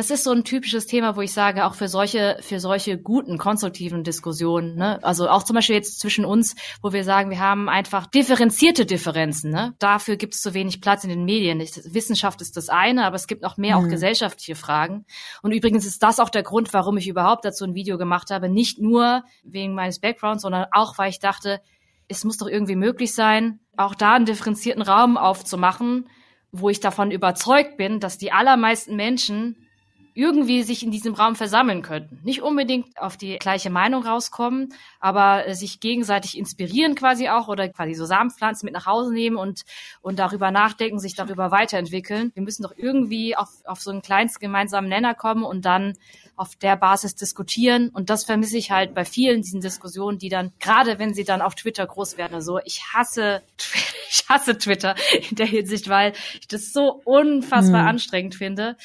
[0.00, 3.36] das ist so ein typisches Thema, wo ich sage, auch für solche, für solche guten,
[3.36, 4.98] konstruktiven Diskussionen, ne?
[5.02, 9.50] also auch zum Beispiel jetzt zwischen uns, wo wir sagen, wir haben einfach differenzierte Differenzen.
[9.50, 9.74] Ne?
[9.78, 11.60] Dafür gibt es zu wenig Platz in den Medien.
[11.60, 13.84] Wissenschaft ist das eine, aber es gibt noch mehr mhm.
[13.84, 15.04] auch gesellschaftliche Fragen.
[15.42, 18.48] Und übrigens ist das auch der Grund, warum ich überhaupt dazu ein Video gemacht habe.
[18.48, 21.60] Nicht nur wegen meines Backgrounds, sondern auch, weil ich dachte,
[22.08, 26.08] es muss doch irgendwie möglich sein, auch da einen differenzierten Raum aufzumachen,
[26.52, 29.66] wo ich davon überzeugt bin, dass die allermeisten Menschen
[30.14, 32.20] irgendwie sich in diesem Raum versammeln könnten.
[32.22, 37.68] Nicht unbedingt auf die gleiche Meinung rauskommen, aber äh, sich gegenseitig inspirieren quasi auch oder
[37.68, 39.62] quasi so Samenpflanzen mit nach Hause nehmen und,
[40.00, 42.32] und darüber nachdenken, sich darüber weiterentwickeln.
[42.34, 45.94] Wir müssen doch irgendwie auf, auf so einen kleinsten gemeinsamen Nenner kommen und dann
[46.40, 47.90] auf der Basis diskutieren.
[47.90, 51.42] Und das vermisse ich halt bei vielen diesen Diskussionen, die dann, gerade wenn sie dann
[51.42, 53.42] auf Twitter groß werden, so, ich hasse,
[54.10, 54.94] ich hasse Twitter
[55.28, 57.88] in der Hinsicht, weil ich das so unfassbar mhm.
[57.88, 58.76] anstrengend finde.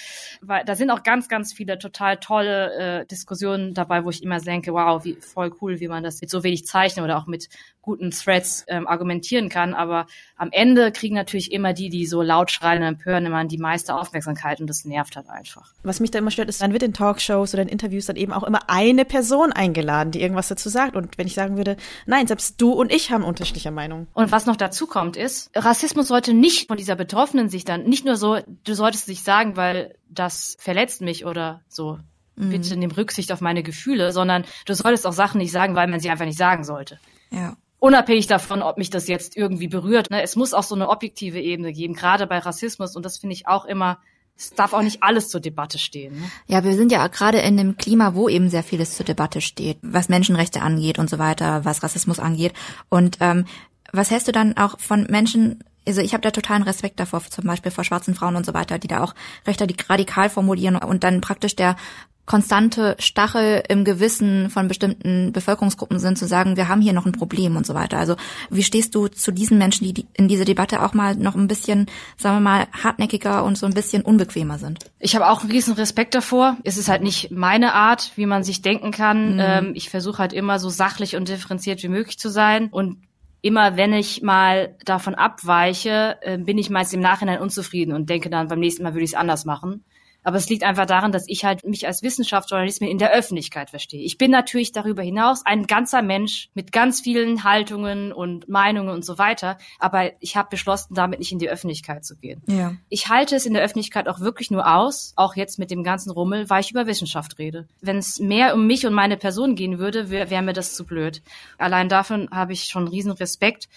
[0.42, 4.42] Weil da sind auch ganz, ganz viele total tolle äh, Diskussionen dabei, wo ich immer
[4.42, 7.48] denke, wow, wie voll cool, wie man das mit so wenig Zeichnen oder auch mit
[7.86, 9.74] guten Threads ähm, argumentieren kann.
[9.74, 13.60] Aber am Ende kriegen natürlich immer die, die so laut schreien und empören, immer die
[13.60, 15.72] meiste Aufmerksamkeit und das nervt halt einfach.
[15.84, 18.16] Was mich da immer stört, ist, dann wird in Talkshows Talkshows oder in Interviews dann
[18.16, 20.96] eben auch immer eine Person eingeladen, die irgendwas dazu sagt.
[20.96, 24.08] Und wenn ich sagen würde, nein, selbst du und ich haben unterschiedliche Meinungen.
[24.14, 28.06] Und was noch dazu kommt, ist, Rassismus sollte nicht von dieser Betroffenen sich dann, nicht
[28.06, 32.00] nur so, du solltest dich sagen, weil das verletzt mich oder so.
[32.36, 32.50] Mhm.
[32.50, 36.00] Bitte nimm Rücksicht auf meine Gefühle, sondern du solltest auch Sachen nicht sagen, weil man
[36.00, 37.00] sie einfach nicht sagen sollte.
[37.32, 40.10] Ja unabhängig davon, ob mich das jetzt irgendwie berührt.
[40.10, 40.24] Ne?
[40.24, 42.96] Es muss auch so eine objektive Ebene geben, gerade bei Rassismus.
[42.96, 44.00] Und das finde ich auch immer,
[44.38, 46.20] es darf auch nicht alles zur Debatte stehen.
[46.20, 46.32] Ne?
[46.48, 49.78] Ja, wir sind ja gerade in einem Klima, wo eben sehr vieles zur Debatte steht,
[49.82, 52.54] was Menschenrechte angeht und so weiter, was Rassismus angeht.
[52.90, 53.46] Und ähm,
[53.94, 57.46] was hältst du dann auch von Menschen, also ich habe da totalen Respekt davor, zum
[57.46, 59.16] Beispiel vor schwarzen Frauen und so weiter, die da auch
[59.48, 61.78] recht radikal formulieren und dann praktisch der
[62.26, 67.12] konstante Stachel im Gewissen von bestimmten Bevölkerungsgruppen sind, zu sagen, wir haben hier noch ein
[67.12, 67.98] Problem und so weiter.
[67.98, 68.16] Also
[68.50, 71.86] wie stehst du zu diesen Menschen, die in diese Debatte auch mal noch ein bisschen,
[72.18, 74.80] sagen wir mal, hartnäckiger und so ein bisschen unbequemer sind?
[75.00, 76.58] Ich habe auch einen riesen Respekt davor.
[76.64, 79.34] Es ist halt nicht meine Art, wie man sich denken kann.
[79.34, 79.40] Mhm.
[79.40, 82.98] Ähm, ich versuche halt immer so sachlich und differenziert wie möglich zu sein und
[83.46, 88.32] immer wenn ich mal davon abweiche, äh, bin ich meist im Nachhinein unzufrieden und denke
[88.32, 89.86] dann, beim nächsten Mal würde ich es anders machen.
[90.26, 94.04] Aber es liegt einfach daran, dass ich halt mich als Wissenschaftsjournalistin in der Öffentlichkeit verstehe.
[94.04, 99.06] Ich bin natürlich darüber hinaus ein ganzer Mensch mit ganz vielen Haltungen und Meinungen und
[99.06, 99.60] so weiter.
[99.78, 102.42] Aber ich habe beschlossen, damit nicht in die Öffentlichkeit zu gehen.
[102.48, 102.74] Ja.
[102.90, 106.10] Ich halte es in der Öffentlichkeit auch wirklich nur aus, auch jetzt mit dem ganzen
[106.10, 107.68] Rummel, weil ich über Wissenschaft rede.
[107.82, 110.86] Wenn es mehr um mich und meine Person gehen würde, wäre wär mir das zu
[110.86, 111.22] blöd.
[111.60, 113.70] Allein davon habe ich schon riesen Respekt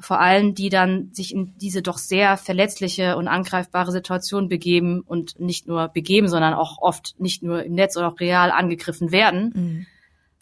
[0.00, 5.38] vor allem die dann sich in diese doch sehr verletzliche und angreifbare Situation begeben und
[5.40, 9.52] nicht nur begeben, sondern auch oft nicht nur im Netz oder auch real angegriffen werden.
[9.54, 9.86] Mhm.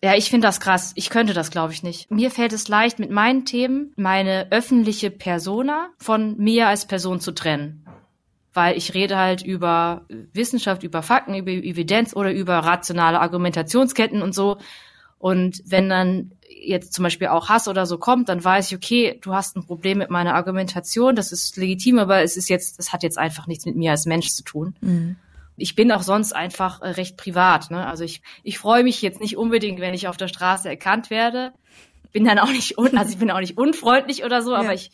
[0.05, 0.93] Ja, ich finde das krass.
[0.97, 2.11] Ich könnte das, glaube ich, nicht.
[2.11, 7.31] Mir fällt es leicht, mit meinen Themen meine öffentliche Persona von mir als Person zu
[7.31, 7.87] trennen.
[8.53, 14.35] Weil ich rede halt über Wissenschaft, über Fakten, über Evidenz oder über rationale Argumentationsketten und
[14.35, 14.59] so.
[15.19, 16.33] Und wenn dann
[16.65, 19.65] jetzt zum Beispiel auch Hass oder so kommt, dann weiß ich, okay, du hast ein
[19.65, 23.47] Problem mit meiner Argumentation, das ist legitim, aber es ist jetzt, es hat jetzt einfach
[23.47, 24.75] nichts mit mir als Mensch zu tun.
[24.81, 25.17] Mhm.
[25.57, 27.71] Ich bin auch sonst einfach äh, recht privat.
[27.71, 27.87] Ne?
[27.87, 31.53] Also ich, ich freue mich jetzt nicht unbedingt, wenn ich auf der Straße erkannt werde.
[32.13, 34.59] Bin dann auch nicht un, also ich bin auch nicht unfreundlich oder so, ja.
[34.59, 34.91] aber ich,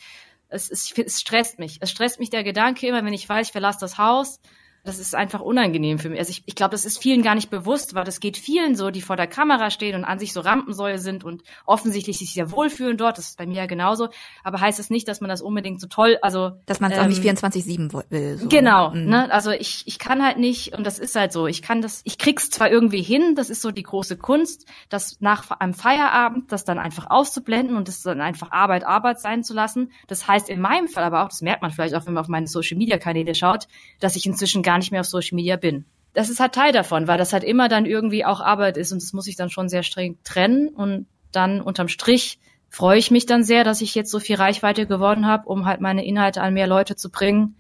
[0.49, 1.79] es, es, es stresst mich.
[1.81, 4.41] Es stresst mich der Gedanke immer, wenn ich weiß, ich verlasse das Haus
[4.89, 6.19] das ist einfach unangenehm für mich.
[6.19, 8.91] Also ich, ich glaube, das ist vielen gar nicht bewusst, weil das geht vielen so,
[8.91, 12.51] die vor der Kamera stehen und an sich so Rampensäue sind und offensichtlich sich sehr
[12.51, 13.19] wohlfühlen dort.
[13.19, 14.09] Das ist bei mir ja genauso.
[14.43, 16.99] Aber heißt es das nicht, dass man das unbedingt so toll, also dass man es
[16.99, 18.39] ähm, auch nicht 24/7 will.
[18.39, 18.49] So.
[18.49, 18.91] Genau.
[18.91, 19.07] Mhm.
[19.07, 19.33] Ne?
[19.33, 21.47] Also ich ich kann halt nicht und das ist halt so.
[21.47, 23.35] Ich kann das, ich krieg's zwar irgendwie hin.
[23.35, 27.89] Das ist so die große Kunst, das nach einem Feierabend das dann einfach auszublenden und
[27.89, 29.93] das dann einfach Arbeit Arbeit sein zu lassen.
[30.07, 32.29] Das heißt in meinem Fall aber auch, das merkt man vielleicht auch, wenn man auf
[32.29, 33.69] meine Social Media Kanäle schaut,
[34.01, 35.85] dass ich inzwischen gar nicht mehr auf Social Media bin.
[36.15, 39.03] Das ist halt Teil davon, weil das halt immer dann irgendwie auch Arbeit ist und
[39.03, 42.39] das muss ich dann schon sehr streng trennen und dann unterm Strich
[42.71, 45.81] freue ich mich dann sehr, dass ich jetzt so viel Reichweite gewonnen habe, um halt
[45.81, 47.57] meine Inhalte an mehr Leute zu bringen.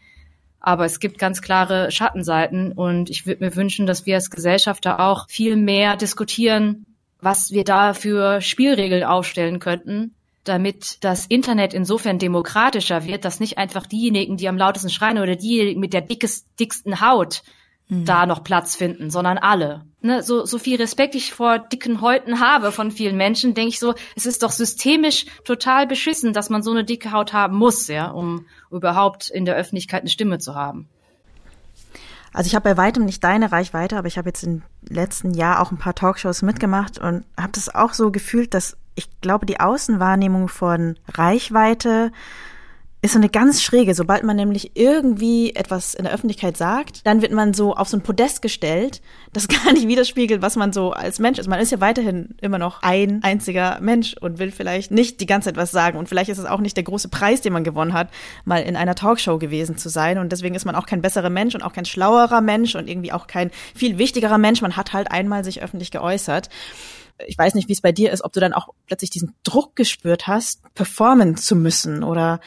[0.61, 5.01] Aber es gibt ganz klare Schattenseiten und ich würde mir wünschen, dass wir als Gesellschafter
[5.01, 6.85] auch viel mehr diskutieren,
[7.21, 10.15] was wir da für Spielregeln aufstellen könnten,
[10.49, 15.37] damit das Internet insofern demokratischer wird, dass nicht einfach diejenigen, die am lautesten schreien oder
[15.37, 17.43] diejenigen mit der dickes, dicksten Haut
[17.89, 18.05] mhm.
[18.05, 19.85] da noch Platz finden, sondern alle.
[20.01, 23.81] Ne, so, so viel Respekt ich vor dicken Häuten habe von vielen Menschen, denke ich
[23.81, 27.89] so, es ist doch systemisch total beschissen, dass man so eine dicke Haut haben muss,
[27.89, 30.89] ja, um überhaupt in der Öffentlichkeit eine Stimme zu haben.
[32.33, 35.61] Also ich habe bei weitem nicht deine Reichweite, aber ich habe jetzt im letzten Jahr
[35.61, 39.61] auch ein paar Talkshows mitgemacht und habe das auch so gefühlt, dass ich glaube, die
[39.61, 42.13] Außenwahrnehmung von Reichweite
[43.01, 43.95] ist so eine ganz schräge.
[43.95, 47.97] Sobald man nämlich irgendwie etwas in der Öffentlichkeit sagt, dann wird man so auf so
[47.97, 49.01] ein Podest gestellt,
[49.33, 51.49] das gar nicht widerspiegelt, was man so als Mensch ist.
[51.49, 55.49] Man ist ja weiterhin immer noch ein einziger Mensch und will vielleicht nicht die ganze
[55.49, 55.97] Zeit was sagen.
[55.97, 58.11] Und vielleicht ist es auch nicht der große Preis, den man gewonnen hat,
[58.45, 60.19] mal in einer Talkshow gewesen zu sein.
[60.19, 63.13] Und deswegen ist man auch kein besserer Mensch und auch kein schlauerer Mensch und irgendwie
[63.13, 64.61] auch kein viel wichtigerer Mensch.
[64.61, 66.49] Man hat halt einmal sich öffentlich geäußert
[67.27, 69.75] ich weiß nicht, wie es bei dir ist, ob du dann auch plötzlich diesen Druck
[69.75, 72.41] gespürt hast, performen zu müssen oder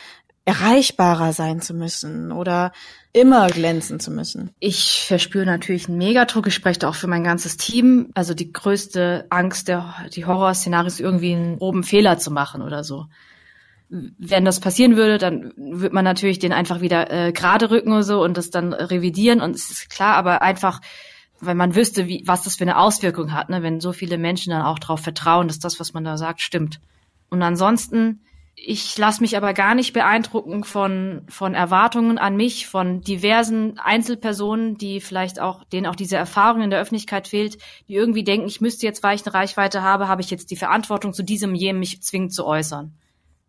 [0.45, 2.71] erreichbarer sein zu müssen oder
[3.13, 4.51] immer glänzen zu müssen.
[4.59, 6.47] Ich verspüre natürlich einen Megadruck.
[6.47, 8.09] Ich spreche auch für mein ganzes Team.
[8.15, 13.05] Also die größte Angst, der, die Horrorszenarios irgendwie einen groben Fehler zu machen oder so.
[13.89, 18.03] Wenn das passieren würde, dann wird man natürlich den einfach wieder äh, gerade rücken oder
[18.03, 20.79] so und das dann revidieren und es ist klar, aber einfach
[21.41, 24.51] weil man wüsste, wie, was das für eine Auswirkung hat, ne, wenn so viele Menschen
[24.51, 26.79] dann auch darauf vertrauen, dass das, was man da sagt, stimmt.
[27.29, 28.21] Und ansonsten
[28.63, 34.77] Ich lasse mich aber gar nicht beeindrucken von, von Erwartungen an mich, von diversen Einzelpersonen,
[34.77, 37.57] die vielleicht auch, denen auch diese Erfahrung in der Öffentlichkeit fehlt,
[37.87, 40.55] die irgendwie denken, ich müsste jetzt, weil ich eine Reichweite habe, habe ich jetzt die
[40.55, 42.93] Verantwortung zu diesem, jenem mich zwingend zu äußern.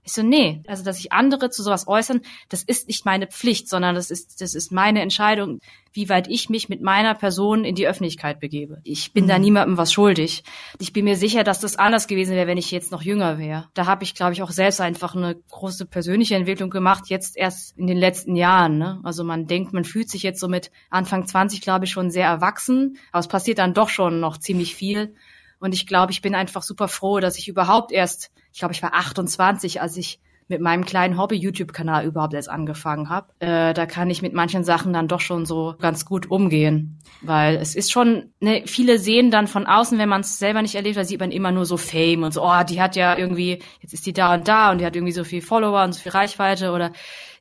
[0.05, 3.68] Ich so, nee, also dass sich andere zu sowas äußern, das ist nicht meine Pflicht,
[3.68, 5.61] sondern das ist, das ist meine Entscheidung,
[5.92, 8.80] wie weit ich mich mit meiner Person in die Öffentlichkeit begebe.
[8.82, 9.28] Ich bin mhm.
[9.28, 10.42] da niemandem was schuldig.
[10.80, 13.68] Ich bin mir sicher, dass das anders gewesen wäre, wenn ich jetzt noch jünger wäre.
[13.74, 17.78] Da habe ich, glaube ich, auch selbst einfach eine große persönliche Entwicklung gemacht, jetzt erst
[17.78, 18.78] in den letzten Jahren.
[18.78, 19.00] Ne?
[19.05, 22.26] Also man denkt, man fühlt sich jetzt so mit Anfang 20, glaube ich, schon sehr
[22.26, 25.14] erwachsen, aber es passiert dann doch schon noch ziemlich viel.
[25.61, 28.82] Und ich glaube, ich bin einfach super froh, dass ich überhaupt erst, ich glaube, ich
[28.82, 33.32] war 28, als ich mit meinem kleinen Hobby-YouTube-Kanal überhaupt erst angefangen habe.
[33.38, 36.98] Äh, da kann ich mit manchen Sachen dann doch schon so ganz gut umgehen.
[37.22, 40.74] Weil es ist schon, ne, viele sehen dann von außen, wenn man es selber nicht
[40.74, 43.62] erlebt, da sieht man immer nur so Fame und so, oh, die hat ja irgendwie,
[43.80, 46.00] jetzt ist die da und da und die hat irgendwie so viel Follower und so
[46.00, 46.92] viel Reichweite oder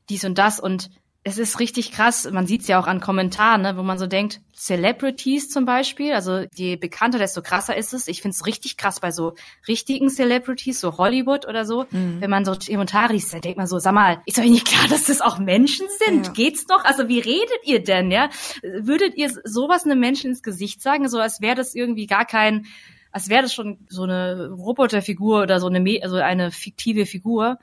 [0.10, 0.60] dies und das.
[0.60, 0.90] Und
[1.24, 4.08] es ist richtig krass, man sieht es ja auch an Kommentaren, ne, wo man so
[4.08, 8.08] denkt, Celebrities zum Beispiel, also je bekannter, desto krasser ist es.
[8.08, 9.36] Ich finde es richtig krass bei so
[9.68, 12.22] richtigen Celebrities, so Hollywood oder so, mhm.
[12.22, 14.88] wenn man so Kommentare liest, dann denkt man so, sag mal, ist euch nicht klar,
[14.90, 16.28] dass das auch Menschen sind?
[16.28, 16.34] Ja.
[16.34, 16.86] Geht's noch?
[16.86, 18.30] Also wie redet ihr denn, ja?
[18.64, 22.66] Würdet ihr sowas einem Menschen ins Gesicht sagen, so als wäre das irgendwie gar kein,
[23.12, 27.60] als wäre das schon so eine Roboterfigur oder so eine, also eine fiktive Figur?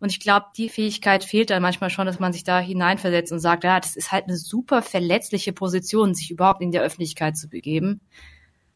[0.00, 3.40] Und ich glaube, die Fähigkeit fehlt dann manchmal schon, dass man sich da hineinversetzt und
[3.40, 7.48] sagt, ja, das ist halt eine super verletzliche Position, sich überhaupt in der Öffentlichkeit zu
[7.48, 8.00] begeben.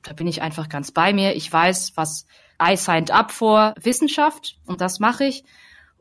[0.03, 1.37] Da bin ich einfach ganz bei mir.
[1.37, 2.27] Ich weiß, was
[2.61, 5.45] I signed up for Wissenschaft und das mache ich.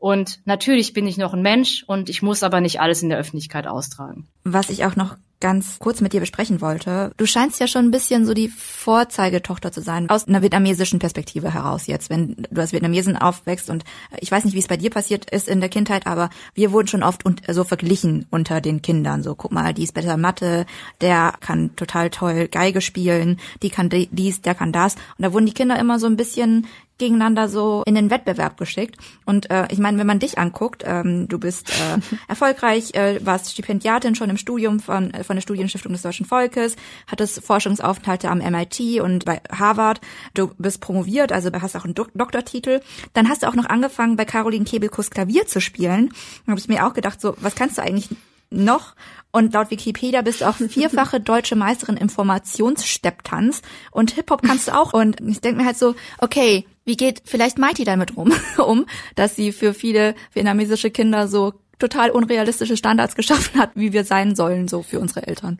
[0.02, 3.18] Und natürlich bin ich noch ein Mensch und ich muss aber nicht alles in der
[3.18, 4.26] Öffentlichkeit austragen.
[4.42, 7.12] Was ich auch noch ganz kurz mit dir besprechen wollte.
[7.16, 11.54] Du scheinst ja schon ein bisschen so die Vorzeigetochter zu sein, aus einer vietnamesischen Perspektive
[11.54, 13.84] heraus jetzt, wenn du als Vietnamesen aufwächst und
[14.20, 16.88] ich weiß nicht, wie es bei dir passiert ist in der Kindheit, aber wir wurden
[16.88, 19.22] schon oft so verglichen unter den Kindern.
[19.22, 20.66] So, guck mal, die ist besser Mathe,
[21.00, 24.94] der kann total toll Geige spielen, die kann dies, der kann das.
[24.94, 26.66] Und da wurden die Kinder immer so ein bisschen
[27.02, 28.96] gegeneinander so in den Wettbewerb geschickt.
[29.24, 31.98] Und äh, ich meine, wenn man dich anguckt, ähm, du bist äh,
[32.28, 36.76] erfolgreich, äh, warst Stipendiatin schon im Studium von, äh, von der Studienstiftung des Deutschen Volkes,
[37.08, 40.00] hattest Forschungsaufenthalte am MIT und bei Harvard.
[40.34, 42.80] Du bist promoviert, also hast auch einen Do Doktortitel.
[43.14, 46.10] Dann hast du auch noch angefangen, bei Caroline Kebekus Klavier zu spielen.
[46.46, 48.10] Dann habe ich mir auch gedacht, so, was kannst du eigentlich
[48.50, 48.94] noch
[49.32, 54.78] und laut Wikipedia bist du auch vierfache deutsche Meisterin im Formationsstepptanz und Hip-Hop kannst du
[54.78, 54.92] auch.
[54.92, 59.36] Und ich denke mir halt so, okay, wie geht vielleicht Mighty damit rum, um, dass
[59.36, 64.68] sie für viele vietnamesische Kinder so total unrealistische Standards geschaffen hat, wie wir sein sollen,
[64.68, 65.58] so für unsere Eltern.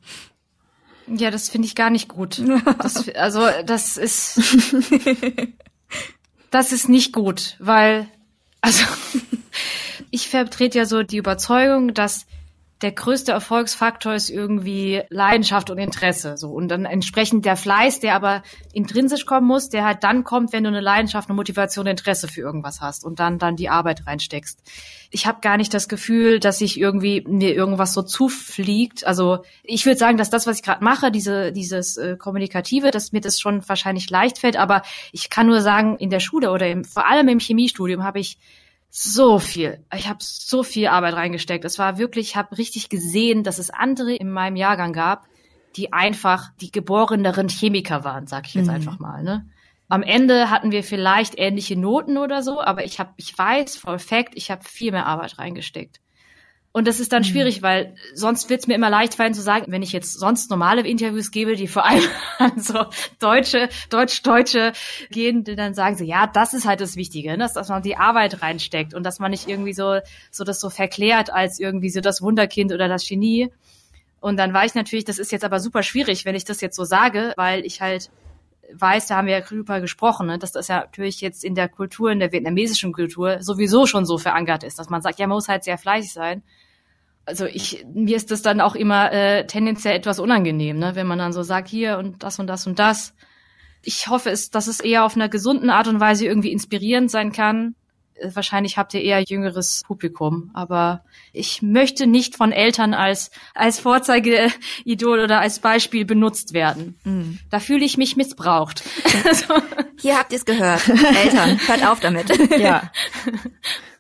[1.09, 2.41] Ja, das finde ich gar nicht gut.
[2.79, 4.41] Das, also das ist
[6.51, 8.09] das ist nicht gut, weil
[8.61, 8.85] also
[10.11, 12.27] ich vertrete ja so die Überzeugung, dass
[12.83, 16.37] der größte Erfolgsfaktor ist irgendwie Leidenschaft und Interesse.
[16.37, 16.51] So.
[16.51, 20.64] Und dann entsprechend der Fleiß, der aber intrinsisch kommen muss, der halt dann kommt, wenn
[20.64, 24.59] du eine Leidenschaft, eine Motivation, Interesse für irgendwas hast und dann dann die Arbeit reinsteckst.
[25.11, 29.07] Ich habe gar nicht das Gefühl, dass ich irgendwie mir irgendwas so zufliegt.
[29.07, 33.12] Also ich würde sagen, dass das, was ich gerade mache, diese, dieses äh, Kommunikative, dass
[33.12, 36.68] mir das schon wahrscheinlich leicht fällt, aber ich kann nur sagen, in der Schule oder
[36.68, 38.39] im, vor allem im Chemiestudium habe ich
[38.95, 39.82] so viel.
[39.97, 41.64] Ich habe so viel Arbeit reingesteckt.
[41.64, 45.24] Es war wirklich, ich habe richtig gesehen, dass es andere in meinem Jahrgang gab,
[45.76, 48.74] die einfach die geboreneren Chemiker waren, sag ich jetzt mhm.
[48.74, 49.22] einfach mal.
[49.22, 49.49] Ne?
[49.88, 53.99] Am Ende hatten wir vielleicht ähnliche Noten oder so, aber ich habe, ich weiß voll
[53.99, 56.01] Fact, ich habe viel mehr Arbeit reingesteckt.
[56.75, 57.27] Und das ist dann mhm.
[57.27, 60.51] schwierig, weil sonst wird es mir immer leicht fallen zu sagen, wenn ich jetzt sonst
[60.51, 62.03] normale Interviews gebe, die vor allem
[62.39, 62.87] an so
[63.18, 64.73] Deutsche, Deutsch-Deutsche
[65.11, 67.39] gehen, dann sagen sie, ja, das ist halt das Wichtige, ne?
[67.39, 69.99] dass, dass man die Arbeit reinsteckt und dass man nicht irgendwie so,
[70.31, 73.53] so das so verklärt als irgendwie so das Wunderkind oder das Genie.
[74.20, 76.77] Und dann war ich natürlich, das ist jetzt aber super schwierig, wenn ich das jetzt
[76.77, 78.09] so sage, weil ich halt
[78.73, 81.68] weiß, da haben wir ja drüber gesprochen, ne, dass das ja natürlich jetzt in der
[81.68, 85.37] Kultur, in der vietnamesischen Kultur sowieso schon so verankert ist, dass man sagt, ja, man
[85.37, 86.43] muss halt sehr fleißig sein
[87.25, 91.18] also ich, mir ist das dann auch immer äh, tendenziell etwas unangenehm, ne, wenn man
[91.18, 93.14] dann so sagt, hier und das und das und das.
[93.83, 97.33] Ich hoffe, es, dass es eher auf einer gesunden Art und Weise irgendwie inspirierend sein
[97.33, 97.75] kann.
[98.14, 103.79] Äh, wahrscheinlich habt ihr eher jüngeres Publikum, aber ich möchte nicht von Eltern als als
[103.79, 106.99] Vorzeigeidol oder als Beispiel benutzt werden.
[107.05, 107.39] Mhm.
[107.51, 108.83] Da fühle ich mich missbraucht.
[110.01, 110.89] Hier habt ihr es gehört.
[110.89, 112.31] Eltern, hört auf damit.
[112.59, 112.91] Ja.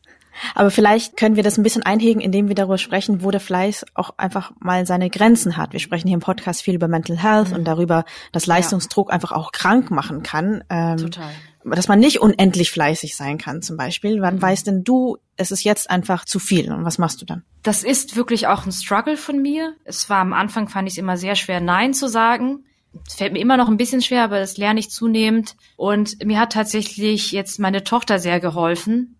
[0.54, 3.86] Aber vielleicht können wir das ein bisschen einhegen, indem wir darüber sprechen, wo der Fleiß
[3.94, 5.72] auch einfach mal seine Grenzen hat.
[5.72, 7.56] Wir sprechen hier im Podcast viel über Mental Health mhm.
[7.56, 9.14] und darüber, dass Leistungsdruck ja.
[9.14, 10.64] einfach auch krank machen kann.
[10.70, 11.30] Ähm, Total.
[11.64, 14.20] dass man nicht unendlich fleißig sein kann zum Beispiel.
[14.20, 14.42] Wann Mhm.
[14.42, 17.44] weißt denn du, es ist jetzt einfach zu viel und was machst du dann?
[17.62, 19.74] Das ist wirklich auch ein Struggle von mir.
[19.84, 22.64] Es war am Anfang, fand ich es immer sehr schwer, Nein zu sagen.
[23.06, 25.56] Es fällt mir immer noch ein bisschen schwer, aber das lerne ich zunehmend.
[25.76, 29.16] Und mir hat tatsächlich jetzt meine Tochter sehr geholfen,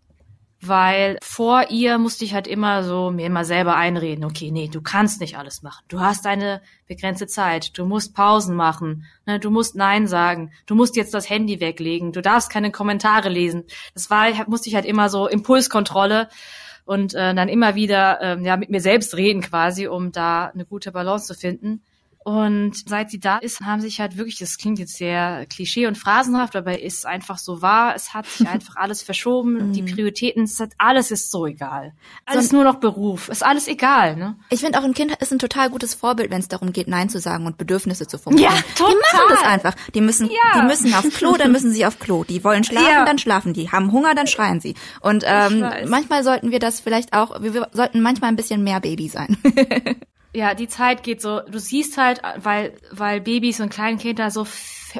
[0.65, 4.81] weil vor ihr musste ich halt immer so mir immer selber einreden, okay, nee, du
[4.81, 5.85] kannst nicht alles machen.
[5.89, 7.77] Du hast eine begrenzte Zeit.
[7.77, 9.05] Du musst Pausen machen.
[9.27, 10.53] Ne, du musst Nein sagen.
[10.67, 12.13] Du musst jetzt das Handy weglegen.
[12.13, 13.65] Du darfst keine Kommentare lesen.
[13.95, 16.29] Das war, musste ich halt immer so Impulskontrolle
[16.85, 20.65] und äh, dann immer wieder ähm, ja mit mir selbst reden quasi, um da eine
[20.65, 21.83] gute Balance zu finden.
[22.25, 25.99] Und seit sie da ist, haben sich halt wirklich, das klingt jetzt sehr klischee und
[25.99, 27.95] phrasenhaft, aber ist es einfach so wahr.
[27.97, 29.73] Es hat sich einfach alles verschoben.
[29.73, 31.93] Die Prioritäten, es hat, alles ist so egal.
[32.27, 33.29] Alles nur noch Beruf.
[33.29, 34.37] Ist alles egal, ne?
[34.51, 37.09] Ich finde auch ein Kind ist ein total gutes Vorbild, wenn es darum geht, Nein
[37.09, 38.53] zu sagen und Bedürfnisse zu formulieren.
[38.55, 38.95] Ja, Die total.
[38.95, 39.75] machen das einfach.
[39.95, 40.61] Die müssen, Ja.
[40.61, 42.25] die müssen auf Klo, dann müssen sie auf Klo.
[42.25, 43.05] Die wollen schlafen, Ja.
[43.05, 43.71] dann schlafen die.
[43.71, 44.75] Haben Hunger, dann schreien sie.
[45.01, 48.81] Und ähm, manchmal sollten wir das vielleicht auch, wir, wir sollten manchmal ein bisschen mehr
[48.81, 49.37] Baby sein.
[50.35, 54.47] Ja, die Zeit geht so, du siehst halt, weil, weil Babys und Kleinkinder so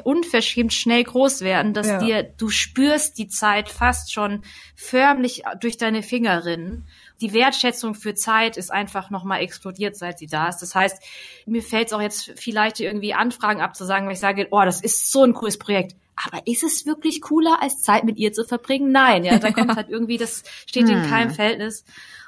[0.03, 1.99] unverschämt schnell groß werden, dass Ja.
[1.99, 4.43] dir, du spürst die Zeit fast schon
[4.75, 6.87] förmlich durch deine Finger rinnen.
[7.19, 10.59] Die Wertschätzung für Zeit ist einfach nochmal explodiert, seit sie da ist.
[10.59, 11.01] Das heißt,
[11.47, 15.11] mir fällt es auch jetzt vielleicht irgendwie Anfragen abzusagen, weil ich sage, oh, das ist
[15.11, 15.95] so ein cooles Projekt.
[16.15, 18.91] Aber ist es wirklich cooler, als Zeit mit ihr zu verbringen?
[18.91, 21.85] Nein, ja, da kommt halt irgendwie, das steht in keinem Verhältnis.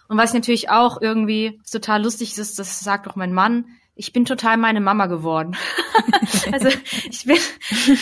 [0.08, 3.66] Und was natürlich auch irgendwie total lustig ist, das sagt auch mein Mann,
[3.98, 5.56] ich bin total meine Mama geworden.
[6.52, 6.68] also
[7.10, 7.38] ich bin,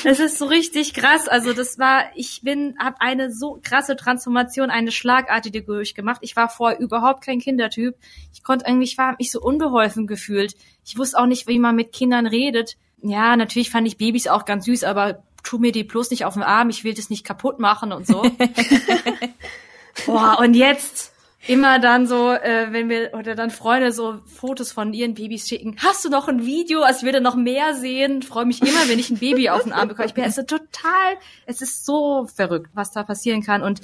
[0.04, 1.28] es ist so richtig krass.
[1.28, 6.22] Also das war, ich bin, habe eine so krasse Transformation, eine schlagartige durchgemacht.
[6.24, 7.96] Ich war vorher überhaupt kein Kindertyp.
[8.34, 10.56] Ich konnte eigentlich, war mich so unbeholfen gefühlt.
[10.84, 12.76] Ich wusste auch nicht, wie man mit Kindern redet.
[13.04, 16.34] Ja, natürlich fand ich Babys auch ganz süß, aber tu mir die bloß nicht auf
[16.34, 16.70] den Arm.
[16.70, 18.24] Ich will das nicht kaputt machen und so.
[20.08, 21.13] Boah, und jetzt
[21.48, 25.76] immer dann so, äh, wenn wir oder dann Freunde so Fotos von ihren Babys schicken,
[25.84, 28.22] hast du noch ein Video, als würde noch mehr sehen?
[28.22, 30.08] Freue mich immer, wenn ich ein Baby auf den Arm bekomme.
[30.08, 33.82] Ich bin also total, es ist so verrückt, was da passieren kann und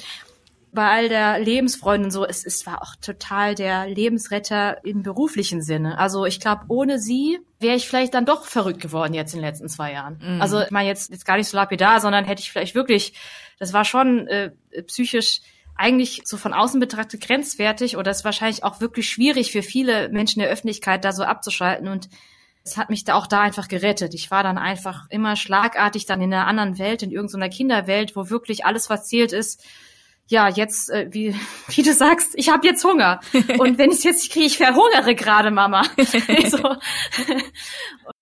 [0.71, 5.63] bei all der Lebensfreude und so, es, es war auch total der Lebensretter im beruflichen
[5.63, 5.97] Sinne.
[5.97, 9.47] Also ich glaube, ohne sie wäre ich vielleicht dann doch verrückt geworden jetzt in den
[9.47, 10.19] letzten zwei Jahren.
[10.39, 13.13] Also ich meine jetzt, jetzt gar nicht so lapidar, sondern hätte ich vielleicht wirklich,
[13.57, 14.51] das war schon äh,
[14.85, 15.41] psychisch
[15.79, 20.39] eigentlich so von außen betrachtet grenzwertig oder ist wahrscheinlich auch wirklich schwierig für viele Menschen
[20.39, 22.09] der Öffentlichkeit da so abzuschalten und
[22.65, 24.13] es hat mich da auch da einfach gerettet.
[24.13, 28.29] Ich war dann einfach immer schlagartig dann in einer anderen Welt, in irgendeiner Kinderwelt, wo
[28.29, 29.63] wirklich alles, was zählt ist,
[30.27, 31.33] ja, jetzt, äh, wie,
[31.69, 33.19] wie du sagst, ich habe jetzt Hunger.
[33.57, 35.83] Und wenn ich jetzt nicht kriege, ich verhungere gerade, Mama.
[36.47, 36.75] so.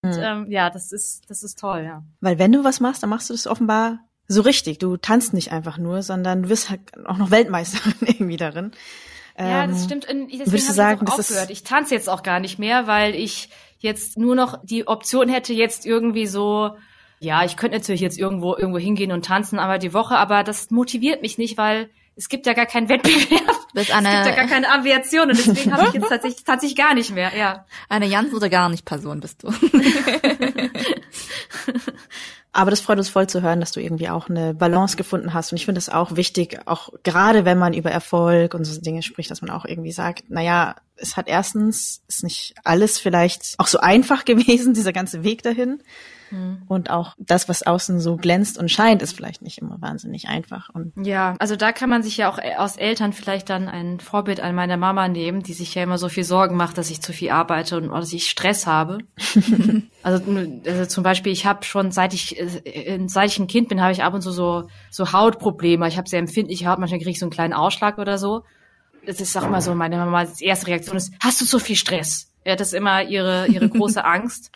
[0.02, 2.04] Und ähm, ja, das ist, das ist toll, ja.
[2.22, 4.80] Weil wenn du was machst, dann machst du das offenbar so richtig.
[4.80, 8.72] Du tanzt nicht einfach nur, sondern du wirst halt auch noch Weltmeisterin irgendwie darin.
[9.40, 10.10] Ja, das Ähm, stimmt.
[10.10, 11.50] Und Deswegen habe sagen, ich auch das ist- aufgehört.
[11.52, 13.50] Ich tanze jetzt auch gar nicht mehr, weil ich
[13.80, 16.72] jetzt nur noch die Option hätte, jetzt irgendwie so,
[17.20, 20.72] ja, ich könnte natürlich jetzt irgendwo irgendwo hingehen und tanzen, aber die Woche, aber das
[20.72, 23.46] motiviert mich nicht, weil es gibt ja gar keinen Wettbewerb.
[23.74, 26.76] Bist Es gibt ja gar eine, keine Aviation und deswegen habe ich jetzt tatsächlich, tatsächlich
[26.78, 27.66] gar nicht mehr, ja.
[27.90, 29.50] eine ganz oder gar nicht Person bist du.
[32.58, 35.52] Aber das freut uns voll zu hören, dass du irgendwie auch eine Balance gefunden hast.
[35.52, 39.04] Und ich finde es auch wichtig, auch gerade wenn man über Erfolg und so Dinge
[39.04, 43.54] spricht, dass man auch irgendwie sagt, na ja, es hat erstens, ist nicht alles vielleicht
[43.60, 45.84] auch so einfach gewesen, dieser ganze Weg dahin.
[46.68, 50.70] Und auch das, was außen so glänzt und scheint, ist vielleicht nicht immer wahnsinnig einfach.
[50.70, 54.00] Und Ja, also da kann man sich ja auch äh, aus Eltern vielleicht dann ein
[54.00, 57.02] Vorbild an meiner Mama nehmen, die sich ja immer so viel Sorgen macht, dass ich
[57.02, 59.00] zu viel arbeite und dass ich Stress habe.
[60.04, 60.24] also,
[60.66, 63.92] also zum Beispiel, ich habe schon seit ich äh, seit ich ein Kind bin, habe
[63.92, 65.88] ich ab und zu so so Hautprobleme.
[65.88, 68.44] Ich habe sehr empfindliche Haut, manchmal kriege ich so einen kleinen Ausschlag oder so.
[69.06, 72.30] Das ist auch immer so, meine Mamas erste Reaktion ist, hast du zu viel Stress?
[72.46, 74.52] Ja, das ist immer ihre ihre große Angst.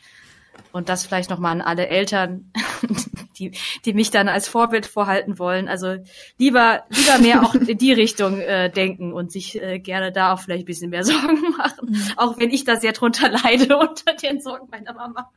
[0.72, 2.52] Und das vielleicht nochmal an alle Eltern,
[3.42, 3.52] die,
[3.86, 5.68] die mich dann als Vorbild vorhalten wollen.
[5.68, 5.96] Also
[6.38, 10.40] lieber, lieber mehr auch in die Richtung äh, denken und sich äh, gerne da auch
[10.40, 12.14] vielleicht ein bisschen mehr Sorgen machen.
[12.18, 15.30] Auch wenn ich da sehr drunter leide unter den Sorgen meiner Mama.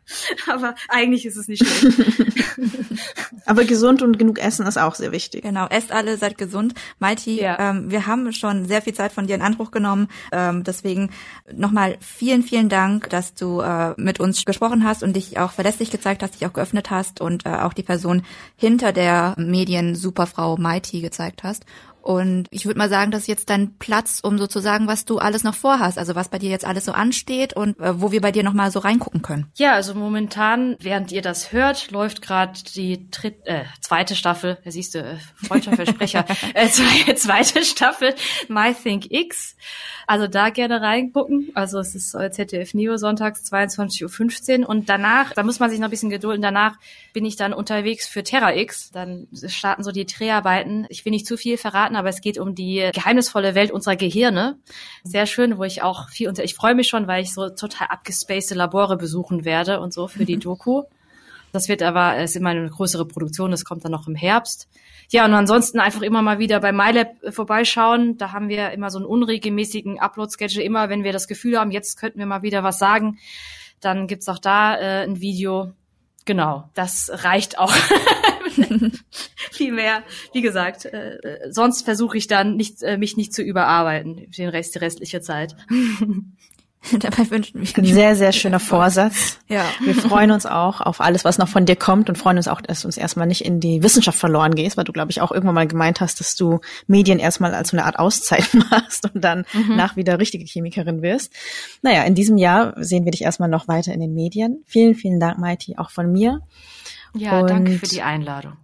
[0.46, 1.94] Aber eigentlich ist es nicht schlimm.
[3.46, 5.42] aber gesund und genug Essen ist auch sehr wichtig.
[5.42, 6.74] Genau, esst alle, seid gesund.
[6.98, 7.58] Maiti, Ja.
[7.70, 10.08] ähm, wir haben schon sehr viel Zeit von dir in Anspruch genommen.
[10.32, 11.10] Ähm, deswegen
[11.52, 15.90] nochmal vielen, vielen Dank, dass du äh, mit uns gesprochen hast und dich auch verlässlich
[15.90, 17.93] gezeigt hast, dich auch geöffnet hast und äh, auch die Person
[18.56, 21.64] hinter der Medien-Superfrau Maiti gezeigt hast.
[22.04, 25.42] Und ich würde mal sagen, das ist jetzt dein Platz, um sozusagen, was du alles
[25.42, 28.30] noch vorhast, also was bei dir jetzt alles so ansteht und äh, wo wir bei
[28.30, 29.46] dir nochmal so reingucken können.
[29.54, 34.70] Ja, also momentan, während ihr das hört, läuft gerade die dritt, äh, zweite Staffel, da
[34.70, 38.14] siehst du, äh, Freundschaftsversprecher, äh, zweite Staffel
[38.48, 39.56] My Think X.
[40.06, 41.52] Also da gerne reingucken.
[41.54, 45.88] Also es ist ZDF Neo sonntags 22.15 Uhr und danach, da muss man sich noch
[45.88, 46.76] ein bisschen gedulden, danach
[47.14, 48.90] bin ich dann unterwegs für Terra X.
[48.90, 50.84] Dann starten so die Dreharbeiten.
[50.90, 54.58] Ich will nicht zu viel verraten, aber es geht um die geheimnisvolle Welt unserer Gehirne.
[55.02, 57.88] Sehr schön, wo ich auch viel unter, ich freue mich schon, weil ich so total
[57.88, 60.82] abgespacede Labore besuchen werde und so für die Doku.
[61.52, 64.68] Das wird aber, es ist immer eine größere Produktion, das kommt dann noch im Herbst.
[65.10, 68.18] Ja, und ansonsten einfach immer mal wieder bei MyLab vorbeischauen.
[68.18, 70.64] Da haben wir immer so einen unregelmäßigen Upload-Schedule.
[70.64, 73.18] Immer, wenn wir das Gefühl haben, jetzt könnten wir mal wieder was sagen,
[73.80, 75.72] dann gibt's auch da äh, ein Video.
[76.24, 77.72] Genau, das reicht auch.
[79.52, 80.02] Viel mehr,
[80.32, 81.18] wie gesagt, äh,
[81.50, 85.56] sonst versuche ich dann nicht, äh, mich nicht zu überarbeiten, den Rest, die restliche Zeit.
[86.92, 89.38] Dabei wünschen wir ein sehr, sehr schöner Vorsatz.
[89.48, 89.64] Ja.
[89.82, 92.60] Wir freuen uns auch auf alles, was noch von dir kommt und freuen uns auch,
[92.60, 95.32] dass du uns erstmal nicht in die Wissenschaft verloren gehst, weil du, glaube ich, auch
[95.32, 99.24] irgendwann mal gemeint hast, dass du Medien erstmal als so eine Art Auszeit machst und
[99.24, 99.76] dann mhm.
[99.76, 101.32] nach wieder richtige Chemikerin wirst.
[101.80, 104.62] Naja, in diesem Jahr sehen wir dich erstmal noch weiter in den Medien.
[104.66, 106.42] Vielen, vielen Dank, Maiti, auch von mir.
[107.14, 108.54] Ja, und danke für die Einladung.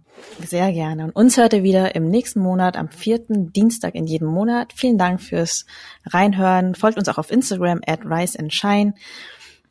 [0.45, 1.05] Sehr gerne.
[1.05, 4.73] Und uns hört ihr wieder im nächsten Monat, am vierten Dienstag in jedem Monat.
[4.75, 5.65] Vielen Dank fürs
[6.05, 6.75] Reinhören.
[6.75, 8.93] Folgt uns auch auf Instagram at Rise and Shine.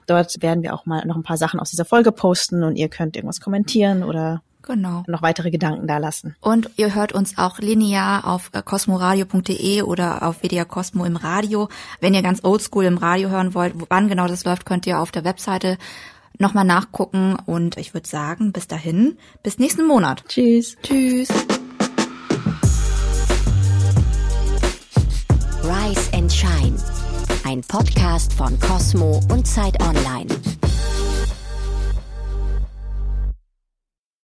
[0.07, 2.89] Dort werden wir auch mal noch ein paar Sachen aus dieser Folge posten und ihr
[2.89, 5.03] könnt irgendwas kommentieren oder Genau.
[5.07, 6.37] Noch weitere Gedanken da lassen.
[6.41, 11.68] Und ihr hört uns auch linear auf äh, cosmoradio.de oder auf WDR Cosmo im Radio.
[12.01, 15.11] Wenn ihr ganz oldschool im Radio hören wollt, wann genau das läuft, könnt ihr auf
[15.11, 15.78] der Webseite
[16.39, 20.24] nochmal nachgucken und ich würde sagen, bis dahin, bis nächsten Monat.
[20.28, 20.76] Tschüss.
[20.83, 21.28] Tschüss.
[25.62, 26.76] Rise and Shine,
[27.45, 30.28] ein Podcast von Cosmo und Zeit Online.